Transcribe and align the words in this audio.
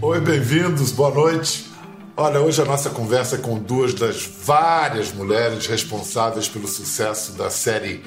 Oi, 0.00 0.20
bem-vindos, 0.20 0.92
boa 0.92 1.10
noite. 1.14 1.66
Olha, 2.16 2.40
hoje 2.40 2.60
a 2.60 2.64
nossa 2.64 2.90
conversa 2.90 3.36
é 3.36 3.38
com 3.38 3.58
duas 3.58 3.94
das 3.94 4.26
várias 4.26 5.12
mulheres 5.12 5.66
responsáveis 5.66 6.48
pelo 6.48 6.66
sucesso 6.66 7.32
da 7.32 7.48
série 7.50 8.02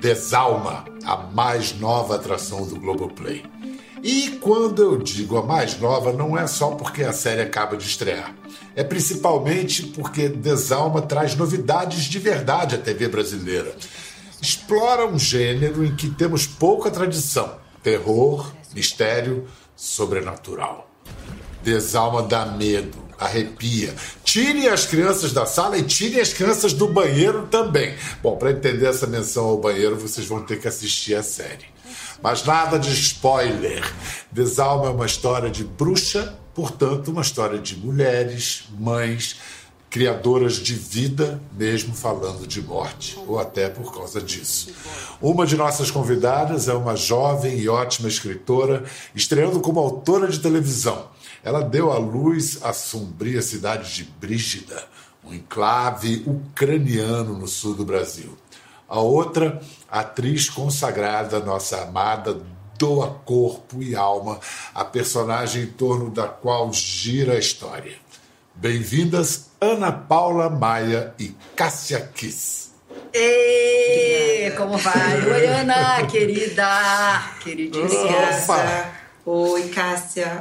Desalma, 0.00 0.84
a 1.04 1.16
mais 1.16 1.78
nova 1.78 2.16
atração 2.16 2.66
do 2.66 2.80
Globoplay. 2.80 3.44
E 4.02 4.38
quando 4.40 4.82
eu 4.82 4.98
digo 4.98 5.36
a 5.38 5.44
mais 5.44 5.78
nova, 5.78 6.12
não 6.12 6.36
é 6.36 6.48
só 6.48 6.72
porque 6.72 7.04
a 7.04 7.12
série 7.12 7.40
acaba 7.40 7.76
de 7.76 7.86
estrear. 7.86 8.34
É 8.74 8.82
principalmente 8.82 9.84
porque 9.84 10.28
Desalma 10.28 11.02
traz 11.02 11.36
novidades 11.36 12.04
de 12.04 12.18
verdade 12.18 12.74
à 12.74 12.78
TV 12.78 13.06
brasileira. 13.06 13.76
Explora 14.42 15.06
um 15.06 15.16
gênero 15.16 15.84
em 15.84 15.94
que 15.94 16.10
temos 16.10 16.48
pouca 16.48 16.90
tradição: 16.90 17.58
terror, 17.80 18.52
mistério, 18.74 19.46
sobrenatural. 19.76 20.90
Desalma 21.62 22.24
dá 22.24 22.44
medo, 22.44 22.98
arrepia. 23.16 23.94
Tire 24.24 24.68
as 24.68 24.84
crianças 24.84 25.32
da 25.32 25.46
sala 25.46 25.78
e 25.78 25.84
tire 25.84 26.20
as 26.20 26.32
crianças 26.32 26.72
do 26.72 26.88
banheiro 26.88 27.46
também. 27.46 27.94
Bom, 28.20 28.36
para 28.36 28.50
entender 28.50 28.86
essa 28.86 29.06
menção 29.06 29.44
ao 29.44 29.58
banheiro, 29.58 29.96
vocês 29.96 30.26
vão 30.26 30.42
ter 30.42 30.58
que 30.60 30.66
assistir 30.66 31.14
a 31.14 31.22
série. 31.22 31.66
Mas 32.20 32.42
nada 32.44 32.80
de 32.80 32.92
spoiler. 32.92 33.84
Desalma 34.32 34.86
é 34.86 34.90
uma 34.90 35.06
história 35.06 35.50
de 35.50 35.62
bruxa, 35.62 36.36
portanto, 36.52 37.12
uma 37.12 37.22
história 37.22 37.60
de 37.60 37.76
mulheres, 37.76 38.64
mães, 38.76 39.36
criadoras 39.92 40.54
de 40.54 40.74
vida, 40.74 41.38
mesmo 41.52 41.94
falando 41.94 42.46
de 42.46 42.62
morte, 42.62 43.18
ou 43.26 43.38
até 43.38 43.68
por 43.68 43.94
causa 43.94 44.22
disso. 44.22 44.72
Uma 45.20 45.44
de 45.44 45.54
nossas 45.54 45.90
convidadas 45.90 46.66
é 46.66 46.72
uma 46.72 46.96
jovem 46.96 47.58
e 47.58 47.68
ótima 47.68 48.08
escritora, 48.08 48.84
estreando 49.14 49.60
como 49.60 49.78
autora 49.78 50.28
de 50.28 50.40
televisão. 50.40 51.08
Ela 51.44 51.60
deu 51.60 51.92
à 51.92 51.98
luz 51.98 52.58
a 52.62 52.72
sombria 52.72 53.42
cidade 53.42 53.94
de 53.94 54.04
Brígida, 54.04 54.82
um 55.22 55.34
enclave 55.34 56.24
ucraniano 56.26 57.36
no 57.36 57.46
sul 57.46 57.74
do 57.74 57.84
Brasil. 57.84 58.34
A 58.88 58.98
outra, 58.98 59.60
atriz 59.90 60.48
consagrada, 60.48 61.38
nossa 61.38 61.82
amada, 61.82 62.40
doa 62.78 63.10
corpo 63.26 63.82
e 63.82 63.94
alma 63.94 64.40
à 64.74 64.86
personagem 64.86 65.64
em 65.64 65.66
torno 65.66 66.10
da 66.10 66.28
qual 66.28 66.72
gira 66.72 67.34
a 67.34 67.38
história. 67.38 68.01
Bem-vindas, 68.54 69.50
Ana 69.60 69.90
Paula 69.90 70.48
Maia 70.48 71.14
e 71.18 71.34
Cássia 71.56 72.00
Kiss. 72.14 72.70
Ei, 73.12 74.50
como 74.52 74.76
vai? 74.78 75.20
Oi, 75.26 75.46
Ana, 75.46 76.06
querida, 76.06 77.32
queridíssima. 77.42 78.92
Oi, 79.26 79.68
Cássia. 79.70 80.38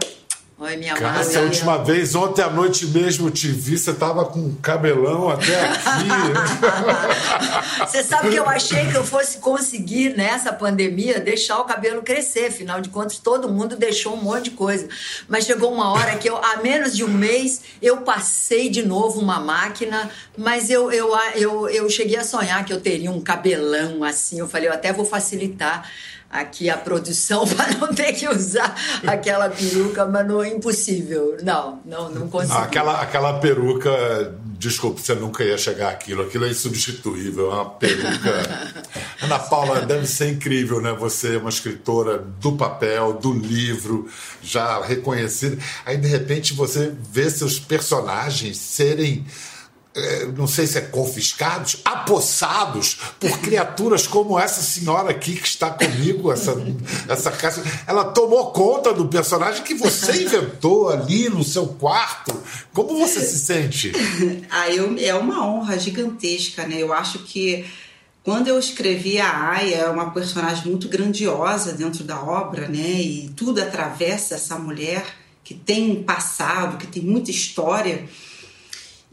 Oi, 0.62 0.78
minha 0.78 0.94
Cássia, 0.94 1.40
a 1.40 1.44
última 1.44 1.84
vez, 1.84 2.14
ontem 2.14 2.44
à 2.44 2.48
noite 2.48 2.86
mesmo 2.86 3.30
eu 3.30 3.32
te 3.32 3.48
vi, 3.48 3.80
você 3.80 3.92
tava 3.96 4.26
com 4.26 4.38
um 4.42 4.56
cabelão 4.62 5.28
até 5.28 5.60
aqui. 5.60 6.08
você 7.82 8.04
sabe 8.04 8.30
que 8.30 8.36
eu 8.36 8.48
achei 8.48 8.86
que 8.86 8.96
eu 8.96 9.04
fosse 9.04 9.40
conseguir, 9.40 10.16
nessa 10.16 10.54
pandemia, 10.54 11.20
deixar 11.20 11.58
o 11.62 11.64
cabelo 11.64 12.04
crescer. 12.04 12.50
Afinal 12.50 12.80
de 12.80 12.90
contas, 12.90 13.18
todo 13.18 13.50
mundo 13.50 13.76
deixou 13.76 14.14
um 14.14 14.22
monte 14.22 14.44
de 14.44 14.52
coisa. 14.52 14.88
Mas 15.28 15.46
chegou 15.46 15.74
uma 15.74 15.94
hora 15.94 16.16
que 16.18 16.30
eu, 16.30 16.38
há 16.38 16.58
menos 16.58 16.96
de 16.96 17.04
um 17.04 17.12
mês, 17.12 17.62
eu 17.82 17.98
passei 18.02 18.70
de 18.70 18.84
novo 18.84 19.20
uma 19.20 19.40
máquina, 19.40 20.12
mas 20.38 20.70
eu, 20.70 20.92
eu, 20.92 21.10
eu, 21.34 21.70
eu 21.70 21.90
cheguei 21.90 22.18
a 22.18 22.24
sonhar 22.24 22.64
que 22.66 22.72
eu 22.72 22.80
teria 22.80 23.10
um 23.10 23.20
cabelão 23.20 24.04
assim. 24.04 24.38
Eu 24.38 24.48
falei, 24.48 24.70
eu 24.70 24.74
até 24.74 24.94
vou 24.94 25.06
facilitar 25.06 25.90
aqui 26.32 26.70
a 26.70 26.78
produção 26.78 27.46
para 27.50 27.74
não 27.78 27.94
ter 27.94 28.14
que 28.14 28.28
usar 28.28 28.76
aquela 29.06 29.50
peruca, 29.50 30.06
mas 30.06 30.28
não 30.28 30.42
é 30.42 30.50
impossível. 30.50 31.38
Não, 31.44 31.82
não, 31.86 32.10
não 32.10 32.28
consigo. 32.30 32.54
Aquela, 32.54 33.02
aquela 33.02 33.40
peruca, 33.40 33.92
desculpe, 34.58 35.02
você 35.02 35.14
nunca 35.14 35.44
ia 35.44 35.58
chegar 35.58 35.90
àquilo. 35.90 36.24
Aquilo 36.24 36.46
é 36.46 36.50
insubstituível, 36.50 37.52
é 37.52 37.56
uma 37.56 37.70
peruca. 37.72 38.72
Ana 39.22 39.40
Paula, 39.40 39.82
deve 39.82 40.08
ser 40.08 40.30
incrível, 40.30 40.82
né? 40.82 40.94
Você 40.94 41.36
é 41.36 41.38
uma 41.38 41.50
escritora 41.50 42.18
do 42.18 42.54
papel, 42.54 43.14
do 43.14 43.34
livro, 43.34 44.10
já 44.42 44.82
reconhecida. 44.84 45.62
Aí, 45.86 45.98
de 45.98 46.08
repente, 46.08 46.54
você 46.54 46.94
vê 47.12 47.30
seus 47.30 47.60
personagens 47.60 48.58
serem 48.58 49.26
não 50.38 50.48
sei 50.48 50.66
se 50.66 50.78
é 50.78 50.82
confiscados, 50.82 51.78
apossados 51.84 52.98
por 53.20 53.40
criaturas 53.40 54.08
como 54.08 54.40
essa 54.40 54.62
senhora 54.62 55.12
aqui 55.12 55.36
que 55.36 55.48
está 55.48 55.70
comigo, 55.70 56.32
essa, 56.32 56.56
essa 57.10 57.32
casa. 57.32 57.62
Ela 57.86 58.06
tomou 58.06 58.52
conta 58.52 58.94
do 58.94 59.08
personagem 59.08 59.64
que 59.64 59.74
você 59.74 60.24
inventou 60.24 60.90
ali 60.90 61.30
no 61.30 61.44
seu 61.44 61.68
quarto. 61.68 62.34
Como 62.74 62.98
você 63.00 63.22
se 63.22 63.40
sente? 63.40 63.92
Ah, 64.50 64.70
eu, 64.70 64.96
é 65.00 65.14
uma 65.16 65.46
honra 65.46 65.78
gigantesca, 65.80 66.68
né? 66.68 66.78
Eu 66.78 66.94
acho 66.94 67.20
que 67.20 67.66
quando 68.24 68.48
eu 68.48 68.60
escrevi 68.60 69.20
a 69.20 69.52
Aya, 69.52 69.78
é 69.78 69.90
uma 69.90 70.12
personagem 70.12 70.68
muito 70.68 70.88
grandiosa 70.88 71.74
dentro 71.74 72.04
da 72.04 72.22
obra, 72.22 72.68
né? 72.68 73.02
E 73.02 73.32
tudo 73.36 73.62
atravessa 73.62 74.36
essa 74.36 74.58
mulher 74.58 75.04
que 75.44 75.54
tem 75.54 75.92
um 75.92 76.04
passado, 76.04 76.78
que 76.78 76.88
tem 76.88 77.02
muita 77.02 77.32
história. 77.32 78.08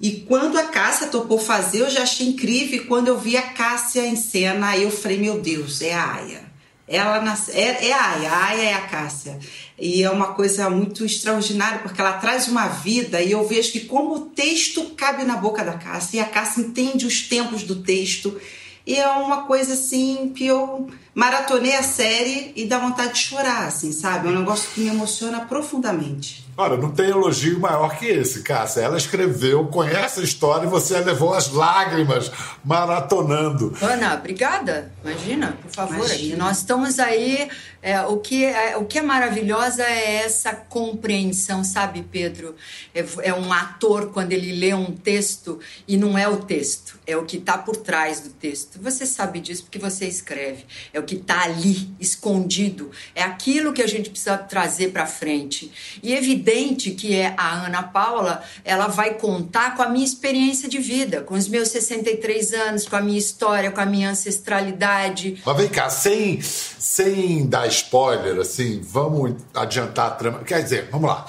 E 0.00 0.20
quando 0.28 0.56
a 0.56 0.64
Cássia 0.64 1.09
topou 1.09 1.38
fazer, 1.38 1.81
eu 1.81 1.91
já 1.91 2.03
achei 2.03 2.28
incrível. 2.28 2.81
E 2.81 2.84
quando 2.84 3.09
eu 3.09 3.19
vi 3.19 3.36
a 3.36 3.42
Cássia 3.42 4.06
em 4.06 4.16
cena, 4.16 4.76
eu 4.76 4.91
falei: 4.91 5.19
meu 5.19 5.41
Deus, 5.41 5.82
é 5.82 5.92
a 5.92 6.14
Aya. 6.14 6.48
Ela 6.86 7.20
nas... 7.20 7.48
é, 7.50 7.88
é 7.88 7.92
a 7.92 8.12
Aya, 8.12 8.31
a 8.31 8.44
Aya 8.47 8.62
é 8.62 8.75
a 8.75 8.81
Cássia. 8.82 9.38
E 9.78 10.03
é 10.03 10.10
uma 10.10 10.34
coisa 10.34 10.70
muito 10.70 11.04
extraordinária, 11.04 11.81
porque 11.81 12.00
ela 12.00 12.14
traz 12.14 12.48
uma 12.48 12.69
vida 12.69 13.20
e 13.20 13.32
eu 13.32 13.47
vejo 13.47 13.72
que 13.72 13.81
como 13.81 14.14
o 14.14 14.20
texto 14.31 14.82
cabe 14.97 15.25
na 15.25 15.37
boca 15.37 15.64
da 15.64 15.75
Cássia, 15.75 16.16
e 16.16 16.20
a 16.20 16.25
Cássia 16.25 16.62
entende 16.62 17.06
os 17.06 17.22
tempos 17.22 17.62
do 17.62 17.82
texto. 17.82 18.41
E 18.87 18.97
é 18.97 19.09
uma 19.09 19.43
coisa 19.43 19.75
assim 19.75 20.33
que 20.34 20.47
eu 20.47 20.89
maratonei 21.15 21.75
a 21.75 21.83
série 21.83 22.53
e 22.55 22.65
dá 22.65 22.78
vontade 22.78 23.15
de 23.15 23.19
chorar, 23.19 23.66
assim, 23.66 23.93
sabe? 23.93 24.28
É 24.28 24.31
um 24.31 24.39
negócio 24.39 24.71
que 24.71 24.81
me 24.81 24.89
emociona 24.89 25.41
profundamente. 25.41 26.49
Olha, 26.56 26.77
não 26.77 26.91
tem 26.91 27.09
elogio 27.09 27.61
maior 27.61 27.97
que 27.97 28.06
esse, 28.06 28.43
Cássia. 28.43 28.81
Ela 28.81 28.97
escreveu, 28.97 29.67
conhece 29.67 30.19
a 30.19 30.25
história 30.25 30.67
e 30.67 30.69
você 30.69 30.99
levou 30.99 31.33
as 31.33 31.53
lágrimas 31.53 32.33
maratonando. 32.65 33.72
Ana, 33.81 34.15
obrigada. 34.15 34.93
Imagina, 35.05 35.56
por 35.62 35.71
favor. 35.71 36.06
Imagina. 36.06 36.44
Nós 36.44 36.59
estamos 36.59 36.99
aí. 36.99 37.49
É, 37.81 38.00
o, 38.03 38.17
que 38.17 38.44
é, 38.44 38.77
o 38.77 38.84
que 38.84 38.99
é 38.99 39.03
maravilhosa 39.03 39.84
é 39.84 40.17
essa 40.25 40.53
compreensão, 40.53 41.62
sabe, 41.62 42.03
Pedro? 42.03 42.56
É, 42.93 43.05
é 43.22 43.33
um 43.33 43.53
ator 43.53 44.11
quando 44.12 44.33
ele 44.33 44.53
lê 44.59 44.75
um 44.75 44.91
texto 44.91 45.61
e 45.87 45.97
não 45.97 46.19
é 46.19 46.28
o 46.28 46.38
texto, 46.38 46.99
é 47.06 47.17
o 47.17 47.25
que 47.25 47.37
está 47.37 47.56
por 47.56 47.77
trás 47.77 48.19
do 48.19 48.31
texto. 48.31 48.78
Você 48.81 49.06
sabe 49.06 49.41
disso 49.41 49.65
porque 49.65 49.78
você 49.78 50.06
escreve. 50.06 50.65
É 50.93 50.99
o 50.99 51.03
que 51.03 51.16
está 51.16 51.43
ali, 51.43 51.91
escondido. 51.99 52.91
É 53.15 53.22
aquilo 53.22 53.72
que 53.72 53.83
a 53.83 53.87
gente 53.87 54.11
precisa 54.11 54.39
trazer 54.39 54.93
para 54.93 55.06
frente. 55.06 55.71
E 56.03 56.15
evidente 56.15 56.93
que 56.93 57.15
é 57.15 57.34
a 57.37 57.67
Ana 57.67 57.83
Paula, 57.83 58.43
ela 58.65 58.87
vai 58.87 59.15
contar 59.15 59.77
com 59.77 59.83
a 59.83 59.88
minha 59.88 60.05
experiência 60.05 60.69
de 60.69 60.78
vida, 60.78 61.22
com 61.22 61.34
os 61.34 61.49
meus 61.49 61.69
63 61.69 62.53
anos, 62.53 62.87
com 62.87 62.97
a 62.97 63.00
minha 63.00 63.19
história, 63.19 63.71
com 63.71 63.81
a 63.81 63.87
minha 63.87 64.11
ancestralidade. 64.11 65.43
Mas 65.44 65.56
vem 65.56 65.69
cá, 65.69 65.91
sem, 65.91 66.41
sem 66.41 67.47
dar 67.47 67.67
spoiler, 67.69 68.38
assim, 68.41 68.81
vamos 68.83 69.34
adiantar 69.55 70.06
a 70.06 70.11
trama. 70.11 70.44
Quer 70.44 70.62
dizer, 70.62 70.88
vamos 70.91 71.09
lá 71.09 71.27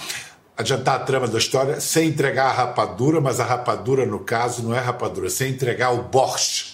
adiantar 0.59 0.95
a 0.95 0.99
trama 0.99 1.25
da 1.25 1.37
história 1.37 1.79
sem 1.79 2.09
entregar 2.09 2.47
a 2.47 2.51
rapadura, 2.51 3.21
mas 3.21 3.39
a 3.39 3.45
rapadura, 3.45 4.05
no 4.05 4.19
caso, 4.19 4.61
não 4.61 4.75
é 4.75 4.79
rapadura, 4.79 5.29
sem 5.29 5.51
entregar 5.51 5.91
o 5.91 6.03
borscht 6.03 6.68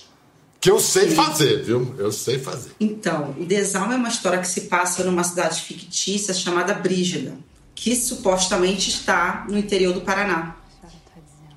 que 0.66 0.72
eu 0.72 0.80
sei 0.80 1.12
fazer, 1.12 1.62
viu? 1.62 1.94
Eu 2.00 2.12
sei 2.12 2.40
fazer. 2.40 2.72
Então, 2.80 3.36
o 3.38 3.46
Desalma 3.46 3.94
é 3.94 3.98
uma 3.98 4.10
história 4.10 4.40
que 4.40 4.48
se 4.48 4.62
passa 4.62 5.04
numa 5.04 5.24
cidade 5.24 5.62
fictícia 5.62 6.34
chamada 6.34 6.74
Brígida, 6.74 7.38
que 7.76 7.96
supostamente 7.96 8.90
está 8.90 9.46
no 9.48 9.60
interior 9.60 9.94
do 9.94 10.02
Paraná. 10.02 10.56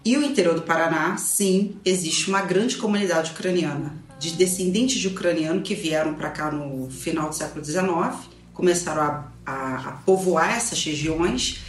E 0.05 0.15
o 0.19 0.23
interior 0.23 0.55
do 0.55 0.61
Paraná, 0.61 1.17
sim, 1.17 1.77
existe 1.87 2.29
uma 2.29 2.43
grande 2.43 2.77
comunidade 2.77 3.31
ucraniana, 3.31 3.95
de 4.19 4.33
descendentes 4.33 5.01
de 5.01 5.09
ucraniano 5.09 5.63
que 5.63 5.75
vieram 5.75 6.13
para 6.13 6.29
cá 6.29 6.51
no 6.51 6.91
final 6.91 7.31
do 7.31 7.35
século 7.35 7.65
XIX, 7.65 8.15
começaram 8.53 9.01
a, 9.01 9.33
a, 9.47 9.77
a 9.89 9.93
povoar 10.05 10.55
essas 10.55 10.85
regiões 10.85 11.63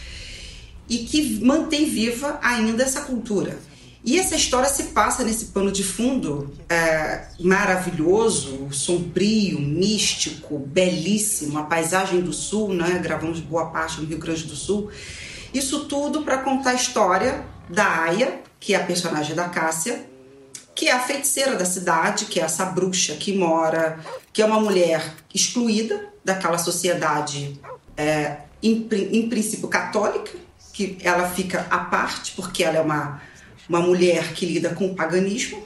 e 0.90 0.98
que 0.98 1.42
mantém 1.42 1.88
viva 1.88 2.38
ainda 2.42 2.82
essa 2.82 3.00
cultura. 3.00 3.58
E 4.02 4.18
essa 4.18 4.34
história 4.34 4.68
se 4.68 4.84
passa 4.84 5.22
nesse 5.22 5.46
pano 5.46 5.70
de 5.70 5.84
fundo 5.84 6.54
é, 6.68 7.26
maravilhoso, 7.38 8.68
sombrio, 8.72 9.60
místico, 9.60 10.58
belíssimo, 10.58 11.58
a 11.58 11.64
paisagem 11.64 12.20
do 12.22 12.32
sul, 12.32 12.72
né? 12.72 12.98
Gravamos 13.02 13.40
boa 13.40 13.66
parte 13.66 14.00
no 14.00 14.06
Rio 14.06 14.18
Grande 14.18 14.44
do 14.44 14.56
Sul. 14.56 14.90
Isso 15.52 15.84
tudo 15.84 16.22
para 16.22 16.38
contar 16.38 16.70
a 16.70 16.74
história 16.74 17.44
da 17.68 18.04
Aya, 18.04 18.40
que 18.58 18.74
é 18.74 18.78
a 18.78 18.84
personagem 18.84 19.34
da 19.34 19.48
Cássia, 19.48 20.06
que 20.74 20.88
é 20.88 20.92
a 20.92 21.00
feiticeira 21.00 21.56
da 21.56 21.66
cidade, 21.66 22.24
que 22.24 22.40
é 22.40 22.44
essa 22.44 22.64
bruxa 22.64 23.14
que 23.16 23.36
mora, 23.36 24.00
que 24.32 24.40
é 24.40 24.46
uma 24.46 24.60
mulher 24.60 25.14
excluída 25.34 26.08
daquela 26.24 26.56
sociedade, 26.56 27.60
é, 27.96 28.38
em, 28.62 28.88
em 29.12 29.28
princípio 29.28 29.68
católica, 29.68 30.30
que 30.72 30.96
ela 31.02 31.28
fica 31.28 31.66
à 31.68 31.80
parte, 31.80 32.32
porque 32.32 32.64
ela 32.64 32.78
é 32.78 32.80
uma, 32.80 33.20
uma 33.70 33.80
mulher 33.80 34.32
que 34.32 34.44
lida 34.44 34.70
com 34.70 34.86
o 34.86 34.94
paganismo, 34.96 35.62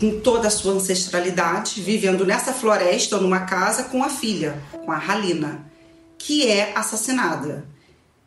com 0.00 0.18
toda 0.20 0.48
a 0.48 0.50
sua 0.50 0.72
ancestralidade, 0.72 1.78
vivendo 1.82 2.24
nessa 2.24 2.54
floresta 2.54 3.16
ou 3.16 3.22
numa 3.22 3.40
casa 3.40 3.84
com 3.84 4.02
a 4.02 4.08
filha, 4.08 4.58
com 4.72 4.90
a 4.90 4.96
Halina, 4.96 5.70
que 6.16 6.50
é 6.50 6.72
assassinada. 6.74 7.66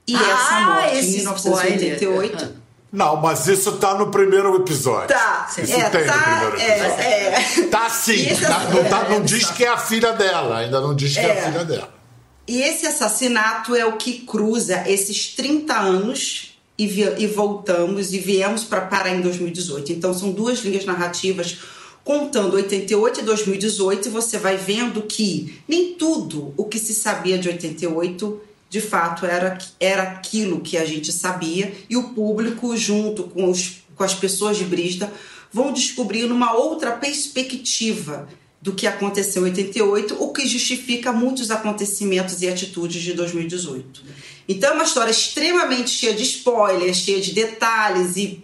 E 0.07 0.15
ah, 0.15 0.19
essa 0.19 0.61
morte 0.61 0.97
em 0.97 1.11
1988. 1.13 2.35
Spoiler. 2.35 2.63
Não, 2.91 3.15
mas 3.15 3.47
isso 3.47 3.71
tá 3.77 3.95
no 3.95 4.11
primeiro 4.11 4.55
episódio. 4.55 5.07
Tá. 5.07 5.49
Isso 5.49 5.73
é, 5.73 5.89
tem 5.89 6.05
tá, 6.05 6.15
no 6.15 6.51
primeiro 6.51 6.59
é, 6.59 6.77
episódio. 6.77 7.03
É, 7.03 7.63
é. 7.63 7.67
Tá 7.69 7.89
sim. 7.89 8.35
Tá, 8.35 8.59
não, 8.65 8.83
tá, 8.83 9.09
não 9.09 9.21
diz 9.23 9.49
que 9.49 9.65
é 9.65 9.69
a 9.69 9.77
filha 9.77 10.13
dela. 10.13 10.59
Ainda 10.59 10.79
não 10.79 10.95
diz 10.95 11.13
que 11.13 11.21
é, 11.21 11.25
é 11.25 11.39
a 11.39 11.51
filha 11.51 11.65
dela. 11.65 11.93
E 12.47 12.61
esse 12.61 12.85
assassinato 12.85 13.73
é 13.73 13.83
o 13.83 13.93
que 13.93 14.19
cruza 14.19 14.83
esses 14.85 15.29
30 15.29 15.73
anos 15.73 16.52
e, 16.77 16.85
e 17.17 17.27
voltamos 17.27 18.13
e 18.13 18.19
viemos 18.19 18.63
para 18.63 18.81
parar 18.81 19.15
em 19.15 19.21
2018. 19.21 19.91
Então 19.91 20.13
são 20.13 20.31
duas 20.31 20.59
linhas 20.59 20.85
narrativas 20.85 21.59
contando 22.03 22.55
88 22.55 23.21
e 23.21 23.23
2018 23.23 24.07
e 24.07 24.11
você 24.11 24.37
vai 24.37 24.57
vendo 24.57 25.03
que 25.03 25.61
nem 25.67 25.93
tudo 25.93 26.53
o 26.57 26.65
que 26.65 26.79
se 26.79 26.93
sabia 26.93 27.37
de 27.37 27.47
88 27.47 28.41
de 28.69 28.81
fato 28.81 29.25
era, 29.25 29.57
era 29.79 30.03
aquilo 30.03 30.59
que 30.59 30.77
a 30.77 30.85
gente 30.85 31.11
sabia 31.11 31.71
e 31.87 31.95
o 31.95 32.09
público, 32.09 32.75
junto 32.75 33.25
com, 33.25 33.49
os, 33.49 33.83
com 33.95 34.03
as 34.03 34.15
pessoas 34.15 34.57
de 34.57 34.63
Brista, 34.63 35.13
vão 35.51 35.71
descobrindo 35.71 36.33
uma 36.33 36.53
outra 36.53 36.93
perspectiva 36.93 38.27
do 38.63 38.71
que 38.71 38.87
aconteceu 38.87 39.41
em 39.41 39.49
88, 39.49 40.23
o 40.23 40.31
que 40.31 40.47
justifica 40.47 41.11
muitos 41.11 41.51
acontecimentos 41.51 42.41
e 42.41 42.47
atitudes 42.47 43.01
de 43.01 43.11
2018. 43.11 44.01
Então 44.47 44.71
é 44.71 44.73
uma 44.73 44.85
história 44.85 45.11
extremamente 45.11 45.89
cheia 45.89 46.13
de 46.13 46.23
spoilers, 46.23 46.95
cheia 46.95 47.19
de 47.19 47.33
detalhes 47.33 48.15
e 48.15 48.41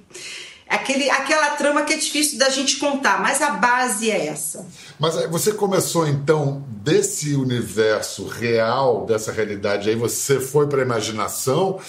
aquele, 0.68 1.10
aquela 1.10 1.52
trama 1.52 1.84
que 1.84 1.94
é 1.94 1.98
difícil 1.98 2.38
da 2.38 2.50
gente 2.50 2.76
contar, 2.76 3.22
mas 3.22 3.42
a 3.42 3.52
base 3.52 4.12
é 4.12 4.28
essa. 4.28 4.68
Mas 5.00 5.16
você 5.30 5.54
começou 5.54 6.06
então 6.06 6.66
desse 6.68 7.34
universo 7.34 8.28
real, 8.28 9.06
dessa 9.06 9.32
realidade 9.32 9.90
aí, 9.90 9.96
você 9.96 10.42
foi 10.42 10.68
para 10.68 10.82
a 10.82 10.86
imaginação. 10.86 11.80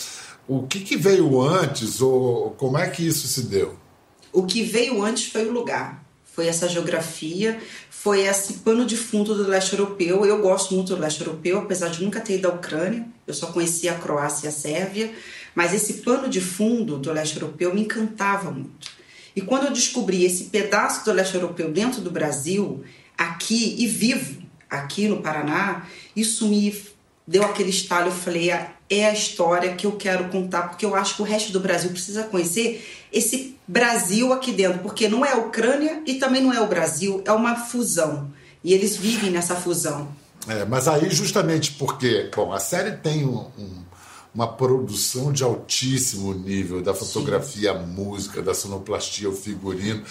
O 0.46 0.68
que, 0.68 0.78
que 0.78 0.96
veio 0.96 1.42
antes 1.42 2.00
ou 2.00 2.52
como 2.52 2.78
é 2.78 2.88
que 2.88 3.04
isso 3.04 3.26
se 3.26 3.42
deu? 3.42 3.76
O 4.32 4.44
que 4.44 4.62
veio 4.62 5.02
antes 5.02 5.26
foi 5.26 5.48
o 5.48 5.52
lugar, 5.52 6.04
foi 6.24 6.46
essa 6.46 6.68
geografia, 6.68 7.60
foi 8.02 8.22
esse 8.22 8.54
pano 8.54 8.86
de 8.86 8.96
fundo 8.96 9.34
do 9.34 9.46
leste 9.46 9.74
europeu. 9.74 10.24
Eu 10.24 10.40
gosto 10.40 10.74
muito 10.74 10.96
do 10.96 11.02
leste 11.02 11.20
europeu, 11.20 11.58
apesar 11.58 11.88
de 11.88 12.02
nunca 12.02 12.18
ter 12.18 12.38
ido 12.38 12.48
à 12.48 12.50
Ucrânia, 12.50 13.06
eu 13.26 13.34
só 13.34 13.48
conhecia 13.48 13.92
a 13.92 13.98
Croácia 13.98 14.46
e 14.46 14.48
a 14.48 14.52
Sérvia. 14.52 15.12
Mas 15.54 15.74
esse 15.74 15.94
pano 15.94 16.26
de 16.26 16.40
fundo 16.40 16.96
do 16.96 17.12
leste 17.12 17.36
europeu 17.36 17.74
me 17.74 17.82
encantava 17.82 18.50
muito. 18.50 18.90
E 19.36 19.42
quando 19.42 19.66
eu 19.66 19.72
descobri 19.72 20.24
esse 20.24 20.44
pedaço 20.44 21.04
do 21.04 21.12
leste 21.12 21.34
europeu 21.34 21.70
dentro 21.70 22.00
do 22.00 22.10
Brasil, 22.10 22.82
aqui 23.18 23.76
e 23.78 23.86
vivo 23.86 24.40
aqui 24.70 25.06
no 25.06 25.20
Paraná, 25.20 25.86
isso 26.16 26.48
me 26.48 26.74
deu 27.26 27.42
aquele 27.42 27.68
estalo. 27.68 28.06
Eu 28.06 28.12
falei, 28.12 28.50
ah, 28.50 28.72
é 28.90 29.06
a 29.06 29.12
história 29.12 29.74
que 29.76 29.86
eu 29.86 29.92
quero 29.92 30.28
contar, 30.28 30.62
porque 30.68 30.84
eu 30.84 30.96
acho 30.96 31.14
que 31.14 31.22
o 31.22 31.24
resto 31.24 31.52
do 31.52 31.60
Brasil 31.60 31.90
precisa 31.90 32.24
conhecer 32.24 32.84
esse 33.12 33.56
Brasil 33.66 34.32
aqui 34.32 34.50
dentro, 34.50 34.80
porque 34.80 35.08
não 35.08 35.24
é 35.24 35.32
a 35.32 35.36
Ucrânia 35.36 36.02
e 36.04 36.14
também 36.14 36.42
não 36.42 36.52
é 36.52 36.60
o 36.60 36.66
Brasil, 36.66 37.22
é 37.24 37.30
uma 37.30 37.54
fusão. 37.54 38.30
E 38.64 38.74
eles 38.74 38.96
vivem 38.96 39.30
nessa 39.30 39.54
fusão. 39.54 40.08
É, 40.48 40.64
mas 40.64 40.88
aí 40.88 41.08
justamente 41.10 41.72
porque, 41.72 42.30
bom, 42.34 42.52
a 42.52 42.58
série 42.58 42.92
tem 42.92 43.24
um, 43.24 43.46
um 43.56 43.84
uma 44.34 44.46
produção 44.46 45.32
de 45.32 45.42
altíssimo 45.42 46.32
nível 46.32 46.80
da 46.80 46.94
fotografia, 46.94 47.74
música, 47.74 48.40
da 48.40 48.54
sonoplastia, 48.54 49.28
o 49.28 49.32
figurino 49.32 50.02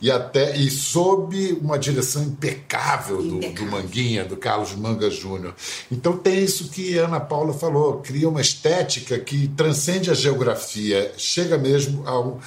e 0.00 0.10
até 0.10 0.56
e 0.56 0.70
sob 0.70 1.52
uma 1.60 1.78
direção 1.78 2.22
impecável 2.22 3.22
do, 3.22 3.38
do 3.38 3.66
Manguinha, 3.66 4.24
do 4.24 4.36
Carlos 4.36 4.74
Manga 4.74 5.08
Júnior. 5.10 5.54
Então 5.90 6.16
tem 6.16 6.42
isso 6.42 6.70
que 6.70 6.98
a 6.98 7.06
Ana 7.06 7.20
Paula 7.20 7.54
falou, 7.54 7.98
cria 7.98 8.28
uma 8.28 8.40
estética 8.40 9.18
que 9.18 9.48
transcende 9.48 10.10
a 10.10 10.14
geografia, 10.14 11.12
chega 11.16 11.56
mesmo 11.56 12.06
ao 12.06 12.40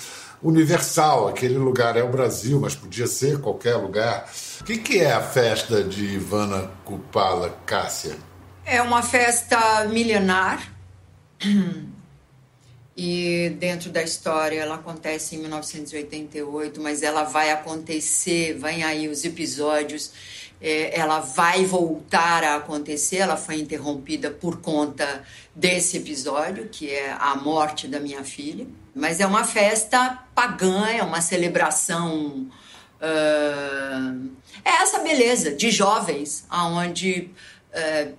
universal, 0.43 1.27
aquele 1.27 1.57
lugar 1.57 1.95
é 1.95 2.03
o 2.03 2.09
Brasil, 2.09 2.59
mas 2.59 2.75
podia 2.75 3.07
ser 3.07 3.39
qualquer 3.39 3.75
lugar. 3.75 4.27
O 4.59 4.63
que, 4.63 4.77
que 4.77 4.99
é 4.99 5.11
a 5.11 5.21
festa 5.21 5.83
de 5.83 6.03
Ivana 6.03 6.71
Kupala, 6.83 7.55
Cássia? 7.65 8.17
É 8.65 8.81
uma 8.81 9.03
festa 9.03 9.85
milenar 9.85 10.70
e 12.95 13.49
dentro 13.57 13.89
da 13.89 14.03
história 14.03 14.59
ela 14.59 14.75
acontece 14.75 15.35
em 15.35 15.39
1988, 15.39 16.81
mas 16.81 17.03
ela 17.03 17.23
vai 17.23 17.51
acontecer, 17.51 18.53
vem 18.57 18.83
aí 18.83 19.07
os 19.07 19.23
episódios, 19.23 20.11
é, 20.61 20.97
ela 20.97 21.19
vai 21.19 21.65
voltar 21.65 22.43
a 22.43 22.57
acontecer. 22.57 23.17
Ela 23.17 23.35
foi 23.35 23.55
interrompida 23.55 24.29
por 24.29 24.61
conta 24.61 25.23
desse 25.55 25.97
episódio, 25.97 26.69
que 26.69 26.89
é 26.89 27.11
a 27.19 27.35
morte 27.35 27.87
da 27.87 27.99
minha 27.99 28.23
filha. 28.23 28.67
Mas 28.93 29.19
é 29.19 29.25
uma 29.25 29.43
festa 29.43 30.23
pagã, 30.35 30.87
é 30.87 31.01
uma 31.01 31.21
celebração. 31.21 32.47
Uh, 33.01 34.29
é 34.63 34.69
essa 34.81 34.99
beleza 34.99 35.51
de 35.51 35.71
jovens, 35.71 36.45
aonde 36.47 37.31
uh, 37.73 38.13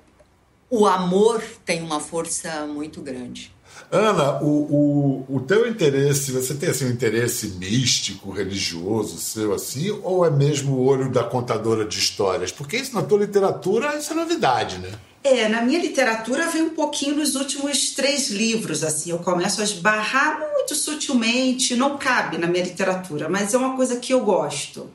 o 0.72 0.86
amor 0.86 1.44
tem 1.66 1.82
uma 1.82 2.00
força 2.00 2.66
muito 2.66 3.02
grande. 3.02 3.52
Ana, 3.90 4.42
o, 4.42 5.26
o, 5.28 5.36
o 5.36 5.40
teu 5.40 5.68
interesse, 5.68 6.32
você 6.32 6.54
tem 6.54 6.70
assim, 6.70 6.86
um 6.86 6.90
interesse 6.90 7.48
místico, 7.58 8.30
religioso 8.30 9.18
seu, 9.18 9.52
assim, 9.52 9.90
ou 10.02 10.24
é 10.24 10.30
mesmo 10.30 10.72
o 10.72 10.86
olho 10.86 11.10
da 11.10 11.24
contadora 11.24 11.84
de 11.84 11.98
histórias? 11.98 12.50
Porque 12.50 12.78
isso 12.78 12.94
na 12.94 13.02
tua 13.02 13.18
literatura, 13.18 13.98
isso 13.98 14.14
é 14.14 14.16
novidade, 14.16 14.78
né? 14.78 14.90
É, 15.22 15.46
na 15.46 15.60
minha 15.60 15.78
literatura 15.78 16.48
vem 16.48 16.62
um 16.62 16.70
pouquinho 16.70 17.16
nos 17.16 17.34
últimos 17.34 17.90
três 17.90 18.30
livros, 18.30 18.82
assim, 18.82 19.10
eu 19.10 19.18
começo 19.18 19.60
a 19.60 19.64
esbarrar 19.64 20.40
muito 20.40 20.74
sutilmente, 20.74 21.76
não 21.76 21.98
cabe 21.98 22.38
na 22.38 22.46
minha 22.46 22.64
literatura, 22.64 23.28
mas 23.28 23.52
é 23.52 23.58
uma 23.58 23.76
coisa 23.76 23.96
que 23.96 24.14
eu 24.14 24.20
gosto. 24.22 24.88